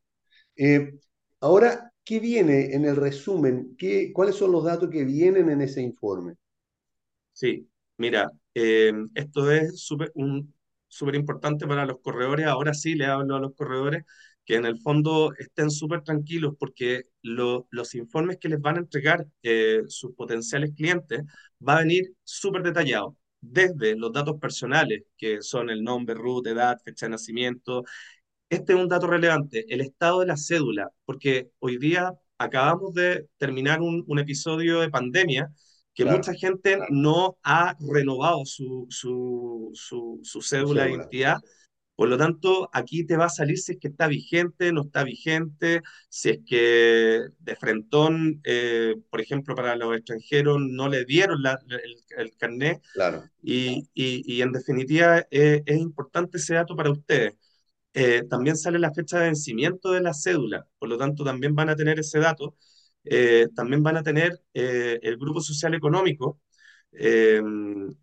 [0.55, 0.99] Eh,
[1.41, 3.75] Ahora, ¿qué viene en el resumen?
[3.77, 6.35] ¿Qué, ¿Cuáles son los datos que vienen en ese informe?
[7.31, 10.11] Sí, mira, eh, esto es súper
[10.87, 12.47] súper importante para los corredores.
[12.47, 14.03] Ahora sí le hablo a los corredores
[14.45, 19.25] que en el fondo estén súper tranquilos porque los informes que les van a entregar
[19.43, 21.21] eh, sus potenciales clientes
[21.65, 26.79] va a venir súper detallado, desde los datos personales, que son el nombre, root, edad,
[26.83, 27.83] fecha de nacimiento.
[28.49, 33.27] Este es un dato relevante, el estado de la cédula, porque hoy día acabamos de
[33.37, 35.51] terminar un, un episodio de pandemia
[35.99, 41.37] que mucha gente no ha renovado su, su, su, cédula de identidad.
[41.93, 45.03] Por lo tanto, aquí te va a salir si es que está vigente, no está
[45.03, 51.43] vigente, si es que de frentón, eh, por ejemplo, para los extranjeros no le dieron
[52.17, 52.81] el, carnet.
[52.93, 53.25] Claro.
[53.43, 57.33] Y, y, en definitiva eh, es importante ese dato para ustedes.
[57.93, 61.67] Eh, también sale la fecha de vencimiento de la cédula, por lo tanto también van
[61.67, 62.55] a tener ese dato.
[63.03, 66.39] Eh, también van a tener eh, el grupo social económico,
[66.91, 67.41] eh,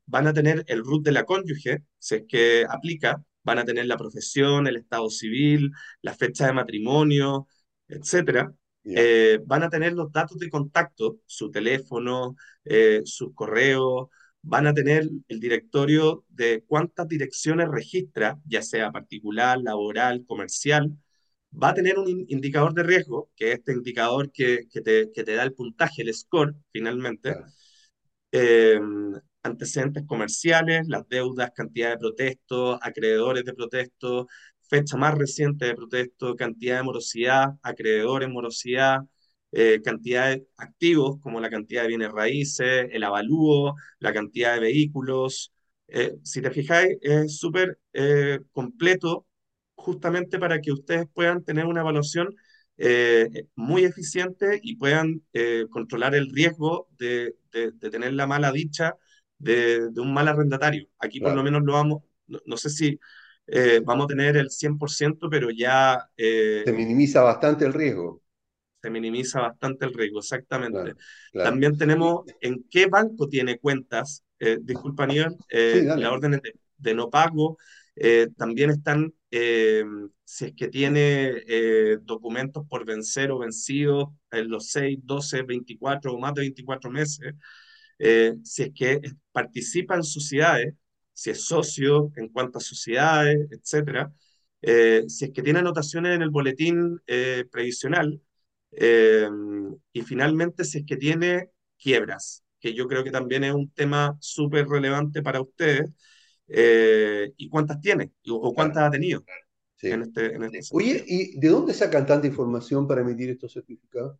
[0.06, 3.86] van a tener el RUT de la cónyuge, si es que aplica, van a tener
[3.86, 5.70] la profesión, el estado civil,
[6.02, 7.46] la fecha de matrimonio,
[7.88, 8.52] etcétera.
[9.46, 12.36] van a tener los datos de contacto, su teléfono,
[13.04, 14.08] sus correos,
[14.42, 20.96] van a tener el directorio de cuántas direcciones registra, ya sea particular, laboral, comercial,
[21.62, 25.24] va a tener un indicador de riesgo, que es este indicador que, que, te, que
[25.24, 27.34] te, da el puntaje, el score, finalmente.
[28.32, 28.78] Eh,
[29.42, 34.26] antecedentes comerciales, las deudas, cantidad de protestos, acreedores de protestos,
[34.68, 39.00] fecha más reciente de protesto, cantidad de morosidad, acreedores morosidad,
[39.52, 44.60] eh, cantidad de activos como la cantidad de bienes raíces, el avalúo, la cantidad de
[44.60, 45.52] vehículos.
[45.88, 47.78] Eh, si te fijáis, es súper
[48.52, 49.25] completo
[49.86, 52.34] justamente para que ustedes puedan tener una evaluación
[52.76, 58.96] eh, muy eficiente y puedan eh, controlar el riesgo de, de, tener la mala dicha
[59.38, 60.88] de, de un mal arrendatario.
[60.98, 62.98] Aquí por lo menos lo vamos, no, sé si
[63.46, 66.04] eh, vamos a tener el 100%, pero ya...
[66.16, 68.20] se minimiza bastante el riesgo.
[68.82, 70.94] Se minimiza bastante el riesgo, exactamente.
[71.32, 74.24] También tenemos en qué banco tiene cuentas,
[74.62, 76.42] disculpa Aníbal, la orden
[76.76, 77.56] de, no pago,
[78.36, 79.84] también están eh,
[80.24, 86.12] si es que tiene eh, documentos por vencer o vencidos en los 6, 12, 24
[86.14, 87.34] o más de 24 meses,
[87.98, 89.00] eh, si es que
[89.32, 90.74] participa en sociedades,
[91.12, 94.12] si es socio, en cuántas sociedades, etcétera,
[94.62, 97.00] si es que tiene anotaciones en el boletín
[97.50, 98.20] previsional,
[98.72, 104.16] y finalmente si es que tiene quiebras, que yo creo que también es un tema
[104.20, 105.90] súper relevante para ustedes,
[106.48, 109.24] eh, y cuántas tiene o cuántas ha tenido.
[109.82, 114.18] En este, en este Oye, ¿y de dónde sacan tanta información para emitir estos certificados?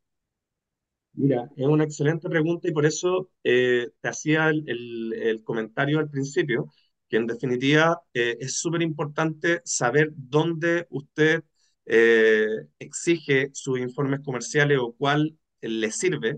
[1.14, 6.11] Mira, es una excelente pregunta y por eso eh, te hacía el, el, comentario al
[6.11, 6.70] principio,
[7.09, 11.43] que en definitiva eh, es súper importante saber dónde usted
[12.81, 16.37] exige sus informes comerciales o cuál le sirve.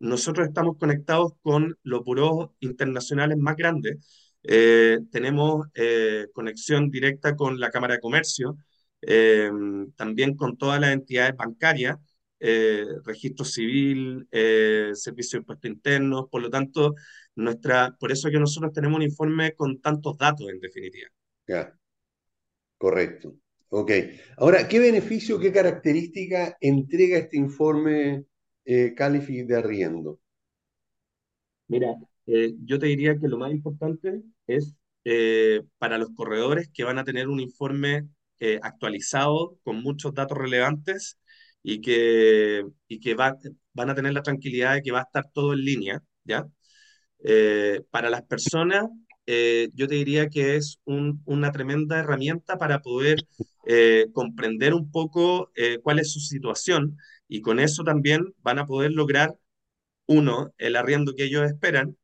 [0.00, 3.98] Nosotros estamos conectados con los buros internacionales más grandes
[4.42, 8.56] eh, tenemos eh, conexión directa con la Cámara de Comercio,
[9.02, 9.50] eh,
[9.96, 11.96] también con todas las entidades bancarias,
[13.04, 16.94] registro civil, servicio de impuestos internos, por lo tanto,
[17.34, 21.10] nuestra, por eso que nosotros tenemos un informe con tantos datos en definitiva.
[21.46, 21.78] Ya,
[22.78, 23.34] correcto.
[23.68, 23.92] Ok.
[24.38, 28.24] Ahora, ¿qué beneficio, qué característica entrega este informe
[28.96, 30.18] Califi de arriendo?
[31.68, 31.94] Mira,
[32.32, 36.98] eh, yo te diría que lo más importante es eh, para los corredores que van
[36.98, 38.08] a tener un informe
[38.38, 41.18] eh, actualizado con muchos datos relevantes
[41.62, 43.36] y que, y que va,
[43.74, 46.46] van a tener la tranquilidad de que va a estar todo en línea, ¿ya?
[47.90, 48.84] para las personas,
[49.26, 53.18] yo te diría que es una tremenda herramienta para poder
[54.14, 55.52] comprender un poco
[55.82, 56.96] cuál es su situación
[57.28, 59.36] y con eso también van a poder lograr,
[60.06, 61.96] uno, el arriendo que ellos esperan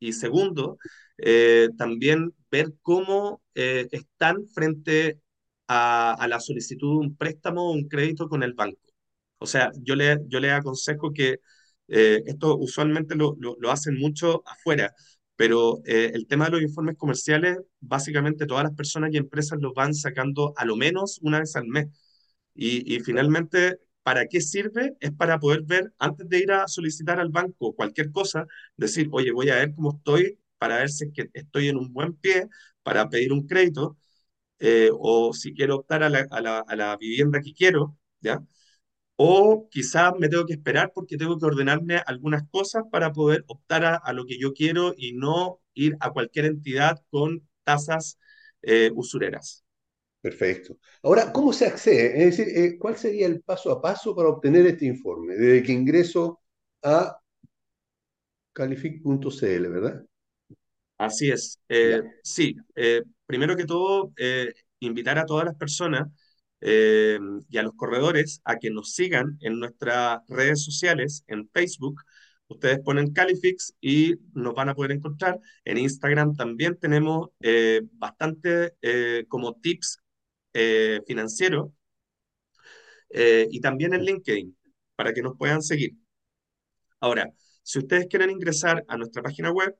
[0.00, 0.78] y segundo,
[1.18, 5.20] eh, también ver cómo eh, están frente
[5.68, 8.80] a, la solicitud de un préstamo o un crédito con el banco.
[9.38, 11.38] O sea, yo le, yo le aconsejo que
[11.88, 14.94] eh, esto usualmente lo, lo, hacen mucho afuera,
[15.36, 19.94] pero el tema de los informes comerciales, básicamente todas las personas y empresas los van
[19.94, 21.88] sacando a lo menos una vez al mes.
[22.54, 23.78] Y, y finalmente
[24.10, 24.96] ¿Para qué sirve?
[24.98, 28.44] Es para poder ver, antes de ir a solicitar al banco cualquier cosa,
[28.76, 32.48] decir, oye, voy a ver cómo estoy para ver si estoy en un buen pie
[32.82, 33.96] para pedir un crédito
[34.58, 38.42] eh, o si quiero optar a la, vivienda que quiero, ¿ya?
[39.16, 43.84] o quizás me tengo que esperar porque tengo que ordenarme algunas cosas para poder optar
[43.84, 48.18] a, lo que yo quiero y no ir a cualquier entidad con tasas
[48.62, 49.64] eh, usureras.
[50.20, 50.76] Perfecto.
[51.02, 52.18] Ahora, ¿cómo se accede?
[52.18, 55.34] Es decir, eh, ¿cuál sería el paso a paso para obtener este informe?
[55.34, 56.40] Desde que ingreso
[56.82, 57.18] a
[58.52, 60.04] calific.cl, ¿verdad?
[60.98, 61.58] Así es.
[61.68, 62.54] Eh, sí,
[63.26, 64.12] primero que todo,
[64.80, 66.08] invitar a todas las personas
[66.60, 67.18] eh,
[67.48, 72.02] y a los corredores a que nos sigan en nuestras redes sociales, en Facebook.
[72.48, 75.38] Ustedes ponen Califix y nos van a poder encontrar.
[75.64, 79.99] En Instagram también tenemos eh, bastante eh, como tips
[81.06, 81.70] financieros
[83.10, 84.56] y también en LinkedIn
[84.96, 85.92] para que nos puedan seguir.
[87.00, 87.32] Ahora,
[87.62, 89.76] si ustedes quieren ingresar a nuestra página web,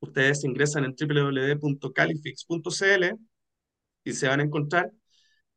[0.00, 3.04] ustedes ingresan en www.califix.cl
[4.04, 4.92] y se van a encontrar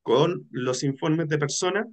[0.01, 1.87] con los informes de persona,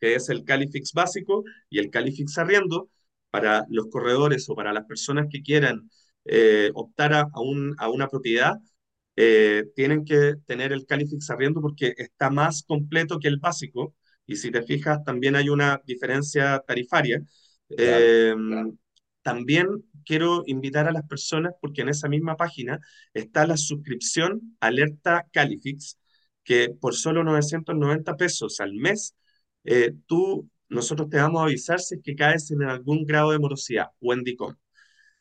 [0.00, 2.90] que es el Califix básico y el Califix arriendo,
[3.30, 5.90] para los corredores o para las personas que quieran
[6.24, 7.28] eh, optar a,
[7.88, 8.54] una propiedad,
[9.16, 13.94] eh, tienen que tener el Califix arriendo porque está más completo que el básico.
[14.26, 17.22] Y si te fijas, también hay una diferencia tarifaria.
[17.70, 18.76] Em,
[19.22, 19.66] también
[20.04, 22.80] quiero invitar a las personas, porque en esa misma página
[23.14, 25.98] está la suscripción Alerta Califix,
[26.44, 29.16] que por solo 990 pesos al mes,
[29.64, 33.38] eh, tú, nosotros te vamos a avisar si es que caes en algún grado de
[33.38, 34.56] morosidad o en DICOM.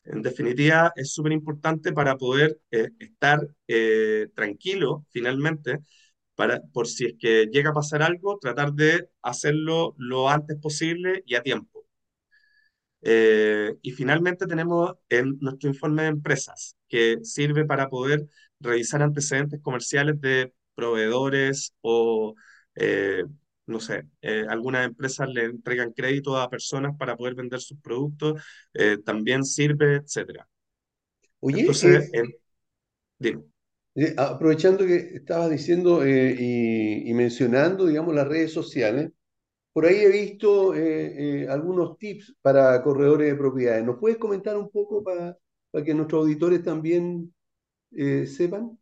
[0.05, 5.79] En definitiva, es súper importante para poder eh, estar eh, tranquilo finalmente,
[6.35, 11.23] para, por si es que llega a pasar algo, tratar de hacerlo lo antes posible
[11.25, 11.85] y a tiempo.
[13.81, 18.27] y finalmente tenemos en nuestro informe de empresas, que sirve para poder
[18.59, 22.35] revisar antecedentes comerciales de proveedores o,
[22.75, 23.23] eh,
[23.67, 28.41] no sé, eh, algunas empresas le entregan crédito a personas para poder vender sus productos,
[28.73, 30.47] eh, también sirve, etcétera.
[31.39, 32.11] Oye, Entonces,
[34.17, 39.11] aprovechando que estabas diciendo y, mencionando, digamos, las redes sociales,
[39.73, 40.73] por ahí he visto
[41.49, 43.85] algunos tips para corredores de propiedades.
[43.85, 45.37] ¿Nos puedes comentar un poco para,
[45.71, 47.33] para que nuestros auditores también
[47.91, 48.77] sepan?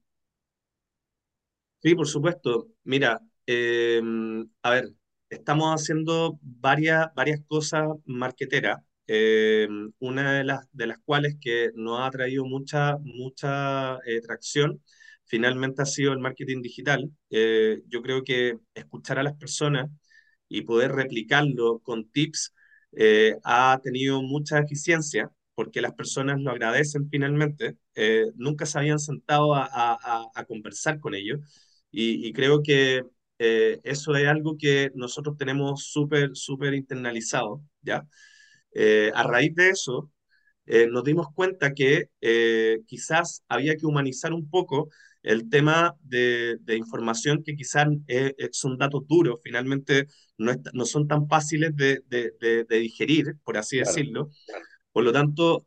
[1.81, 2.67] Sí, por supuesto.
[2.85, 4.93] Mira, em, a ver,
[5.29, 8.79] estamos haciendo varias, varias cosas marqueteras.
[9.07, 14.81] Em, una de las, de las cuales que nos ha traído mucha, mucha eh, tracción,
[15.25, 17.11] finalmente ha sido el marketing digital.
[17.29, 19.89] Eh, yo creo que escuchar a las personas
[20.47, 22.53] y poder replicarlo con tips
[22.93, 27.77] eh, ha tenido mucha eficiencia porque las personas lo agradecen finalmente.
[28.35, 31.39] nunca se habían sentado a, a, a conversar con ellos
[31.91, 33.03] y, creo que
[33.39, 38.07] eh, eso es algo que nosotros tenemos súper, súper internalizado, ¿ya?
[38.73, 40.11] Eh, a raíz de eso,
[40.65, 42.09] eh, nos dimos cuenta que
[42.87, 44.89] quizás había que humanizar un poco
[45.23, 47.87] el tema de, de información que quizás
[48.51, 50.07] son datos duros, finalmente
[50.37, 54.29] no, no son tan fáciles de, de, de, digerir, por así decirlo.
[54.91, 55.65] Por lo tanto,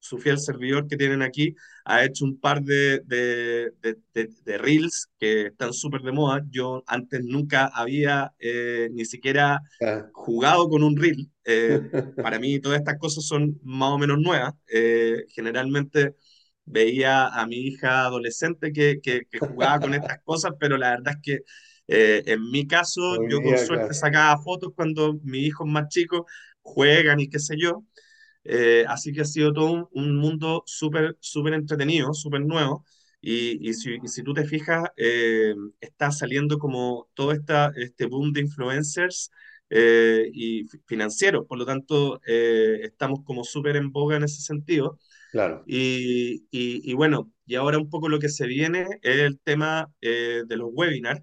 [0.00, 3.72] su fiel servidor que tienen aquí, ha hecho un par de, de,
[4.14, 6.42] de, reels que están súper de moda.
[6.50, 10.06] Yo antes nunca había eh, ni siquiera ah.
[10.12, 11.30] jugado con un reel.
[11.44, 11.80] Eh,
[12.16, 14.54] para mí todas estas cosas son más o menos nuevas.
[14.72, 16.16] Eh, generalmente
[16.64, 21.22] veía a mi hija adolescente que, que, jugaba con estas cosas, pero la verdad es
[21.22, 21.38] que
[21.92, 26.22] en mi caso yo con suerte sacaba fotos cuando mis hijos más chicos
[26.62, 27.84] juegan y qué sé yo.
[28.44, 32.84] Eh, así que ha sido todo un, mundo súper, súper entretenido, súper nuevo.
[33.20, 38.32] Y, y, si, si, tú te fijas, eh, está saliendo como todo esta, este boom
[38.32, 39.30] de influencers
[39.68, 41.46] eh, y financieros.
[41.46, 44.98] Por lo tanto, estamos como súper en boga en ese sentido.
[45.32, 45.62] Claro.
[45.66, 50.56] Y, y, bueno, y ahora un poco lo que se viene es el tema de
[50.56, 51.22] los webinars.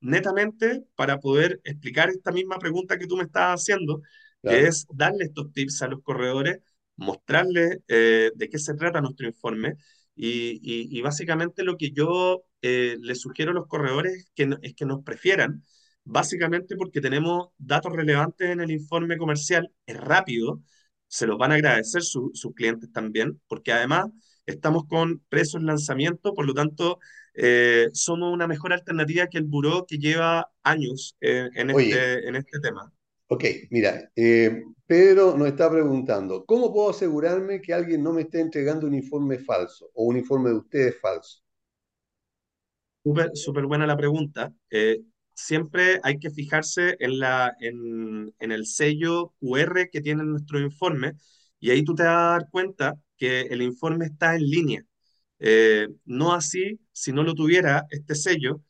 [0.00, 4.00] netamente para poder explicar esta misma pregunta que tú me estás haciendo,
[4.42, 6.60] que es darle estos tips a los corredores,
[6.96, 9.76] mostrarles eh, de qué se trata nuestro informe
[10.14, 14.74] y, y, básicamente lo que yo eh, les sugiero a los corredores es que, es
[14.74, 15.64] que nos prefieran,
[16.04, 20.62] básicamente porque tenemos datos relevantes en el informe comercial, es rápido,
[21.08, 24.10] se los van a agradecer sus clientes también, porque además
[24.44, 26.98] estamos con precios lanzamiento, por lo tanto,
[27.34, 32.60] eh, somos una mejor alternativa que el buró que lleva años en, este, en este
[32.60, 32.92] tema.
[33.32, 38.40] Ok, mira, eh, Pedro nos está preguntando, ¿cómo puedo asegurarme que alguien no me esté
[38.40, 41.40] entregando un informe falso o un informe de ustedes falso?
[43.34, 44.52] Súper buena la pregunta.
[44.68, 44.98] Eh,
[45.32, 51.12] siempre hay que fijarse en, el sello QR que tiene nuestro informe
[51.60, 54.84] y ahí tú te vas a dar cuenta que el informe está en línea.
[55.38, 58.60] Eh, no así si no lo tuviera este sello,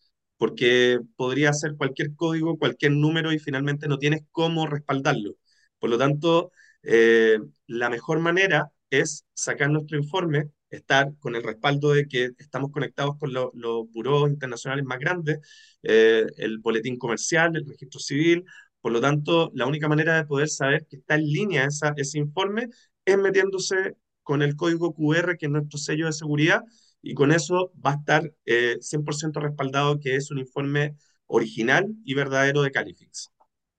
[0.41, 5.37] porque podría ser cualquier código, cualquier número y finalmente no tienes cómo respaldarlo.
[5.79, 6.51] Por lo tanto,
[6.83, 12.71] eh, la mejor manera es sacar nuestro informe, estar con el respaldo de que estamos
[12.73, 13.51] conectados con los
[13.93, 15.41] buros internacionales más grandes,
[15.83, 18.45] eh, el boletín comercial, el registro civil.
[18.81, 22.19] Por lo tanto, la única manera de poder saber que está en línea esa, ese
[22.19, 22.69] informe
[23.05, 26.63] es metiéndose con el código QR, que es nuestro sello de seguridad,
[27.03, 30.97] y con eso va a estar 100% eh, respaldado que es un informe
[31.27, 33.31] original y verdadero de Califix.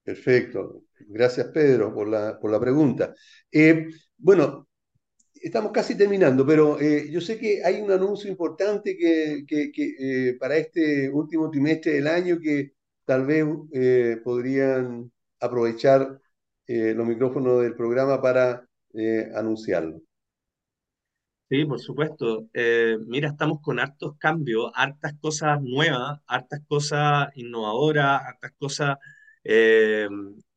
[0.03, 0.83] Perfecto.
[1.07, 3.13] Gracias, Pedro, por la, por la pregunta.
[3.51, 4.67] Eh, bueno,
[5.33, 11.09] estamos casi terminando, pero eh, yo sé que hay un anuncio importante que, para este
[11.09, 12.73] último trimestre del año que
[13.05, 13.45] tal vez
[14.23, 16.19] podrían aprovechar
[16.67, 18.65] los micrófonos del programa para
[19.35, 20.01] anunciarlo.
[21.51, 22.47] Sí, por supuesto.
[22.53, 28.97] Eh, mira, estamos con hartos cambios, hartas cosas nuevas, hartas cosas innovadoras, hartas cosas
[29.43, 30.07] eh,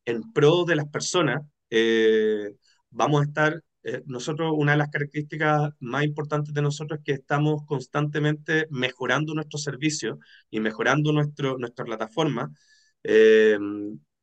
[0.04, 1.42] en pro de las personas.
[1.68, 2.48] Eh,
[2.90, 3.60] vamos a estar,
[4.06, 9.58] nosotros, una de las características más importantes de nosotros es que estamos constantemente mejorando nuestro
[9.58, 12.52] servicio y mejorando nuestro, nuestra plataforma.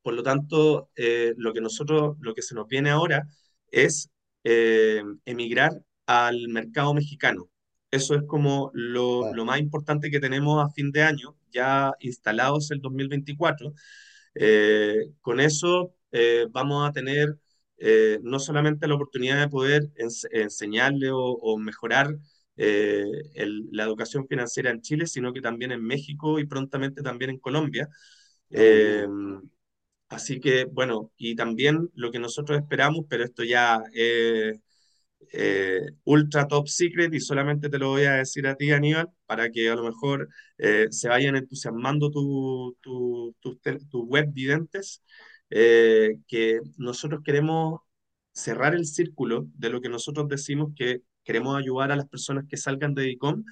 [0.02, 0.90] por lo tanto,
[1.36, 3.26] lo que nosotros, lo que se nos viene ahora
[3.70, 4.10] es
[4.42, 5.72] emigrar
[6.20, 7.48] al mercado mexicano.
[7.90, 12.70] Eso es como lo, lo, más importante que tenemos a fin de año, ya instalados
[12.70, 13.74] el 2024.
[14.34, 17.38] Eh, con eso eh, vamos a tener
[17.78, 19.90] eh, no solamente la oportunidad de poder
[20.30, 22.16] enseñarle o, mejorar
[22.56, 27.88] la educación financiera en Chile, sino que también en México y prontamente también en Colombia.
[30.08, 33.82] así que, bueno, y también lo que nosotros esperamos, pero esto ya
[35.32, 39.50] eh, ultra top secret y solamente te lo voy a decir a ti, Aníbal, para
[39.50, 43.34] que a lo mejor eh, se vayan entusiasmando tus tu,
[43.90, 45.02] tu, web videntes,
[45.50, 47.80] eh, que nosotros queremos
[48.32, 52.56] cerrar el círculo de lo que nosotros decimos que queremos ayudar a las personas que
[52.56, 53.44] salgan de DICOM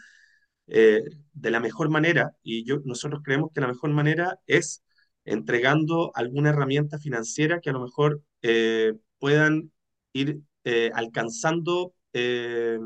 [0.66, 2.32] de la mejor manera.
[2.42, 4.82] Y yo, nosotros creemos que la mejor manera es
[5.24, 8.22] entregando alguna herramienta financiera que a lo mejor
[9.18, 9.72] puedan
[10.12, 12.78] ir eh, alcanzando eh,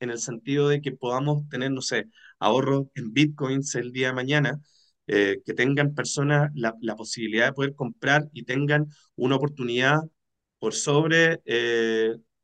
[0.00, 2.06] en el sentido de que podamos tener, no sé,
[2.38, 4.60] ahorros en bitcoins el día de mañana,
[5.06, 10.00] eh, que tengan personas la, posibilidad de poder comprar y tengan una oportunidad
[10.58, 11.40] por sobre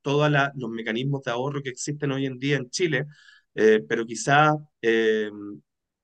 [0.02, 3.06] todos los mecanismos de ahorro que existen hoy en día en Chile,
[3.54, 4.54] pero quizá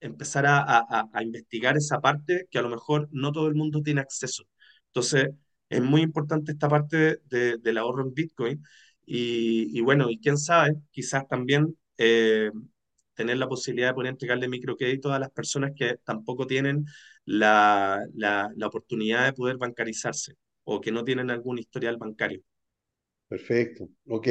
[0.01, 4.01] empezar a, a investigar esa parte que a lo mejor no todo el mundo tiene
[4.03, 4.45] acceso.
[4.89, 5.31] Entonces,
[5.77, 8.63] es muy importante esta parte de, del ahorro en Bitcoin.
[9.07, 12.51] Y, bueno, y quién sabe, quizás también eh,
[13.15, 16.87] tener la posibilidad de poder entregarle microcrédito a las personas que tampoco tienen
[17.27, 22.43] la, la, la oportunidad de poder bancarizarse o que no tienen algún historial bancario.
[23.29, 24.29] Perfecto, ok.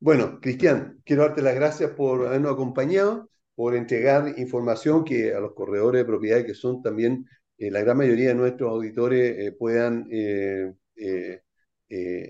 [0.00, 5.54] Bueno, Cristian, quiero darte las gracias por habernos acompañado, por entregar información que a los
[5.54, 7.26] corredores de propiedades, que son también
[7.58, 10.74] eh, la gran mayoría de nuestros auditores eh, puedan eh,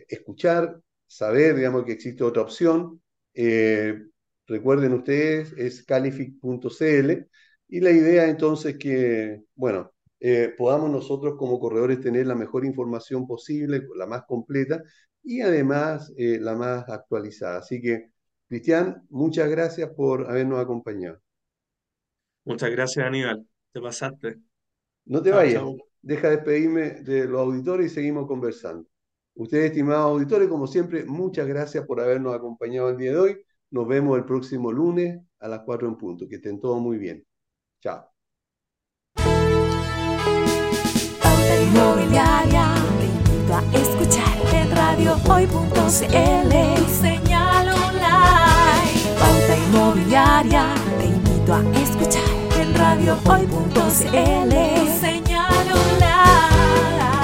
[0.09, 3.01] escuchar, saber, digamos, que existe otra opción.
[4.47, 7.11] recuerden ustedes, es calific.cl
[7.69, 9.93] y la idea entonces que, bueno,
[10.59, 14.83] podamos nosotros como corredores tener la mejor información posible, la más completa
[15.23, 17.59] y además la más actualizada.
[17.59, 18.11] Así que,
[18.49, 21.21] Cristian, muchas gracias por habernos acompañado.
[22.45, 23.47] Muchas gracias, Aníbal.
[23.73, 24.44] Te pasaste.
[25.07, 25.63] No te vayas.
[26.03, 28.87] Deja de despedirme de los auditores y seguimos conversando.
[29.35, 33.47] Ustedes, estimados auditores, como siempre, muchas gracias por habernos acompañado el día de hoy.
[33.71, 36.29] Nos vemos el próximo lunes a las 4 en punto.
[36.29, 37.27] Que estén todos muy bien.
[37.81, 38.07] Chao.
[41.75, 45.91] Inmobiliaria, te invito a escuchar en radiohoy.cl
[46.89, 49.01] señal online.
[49.19, 52.44] Pauta Inmobiliaria, te invito a escuchar
[52.85, 54.53] radiohoy.cl.
[55.01, 57.24] Señal online.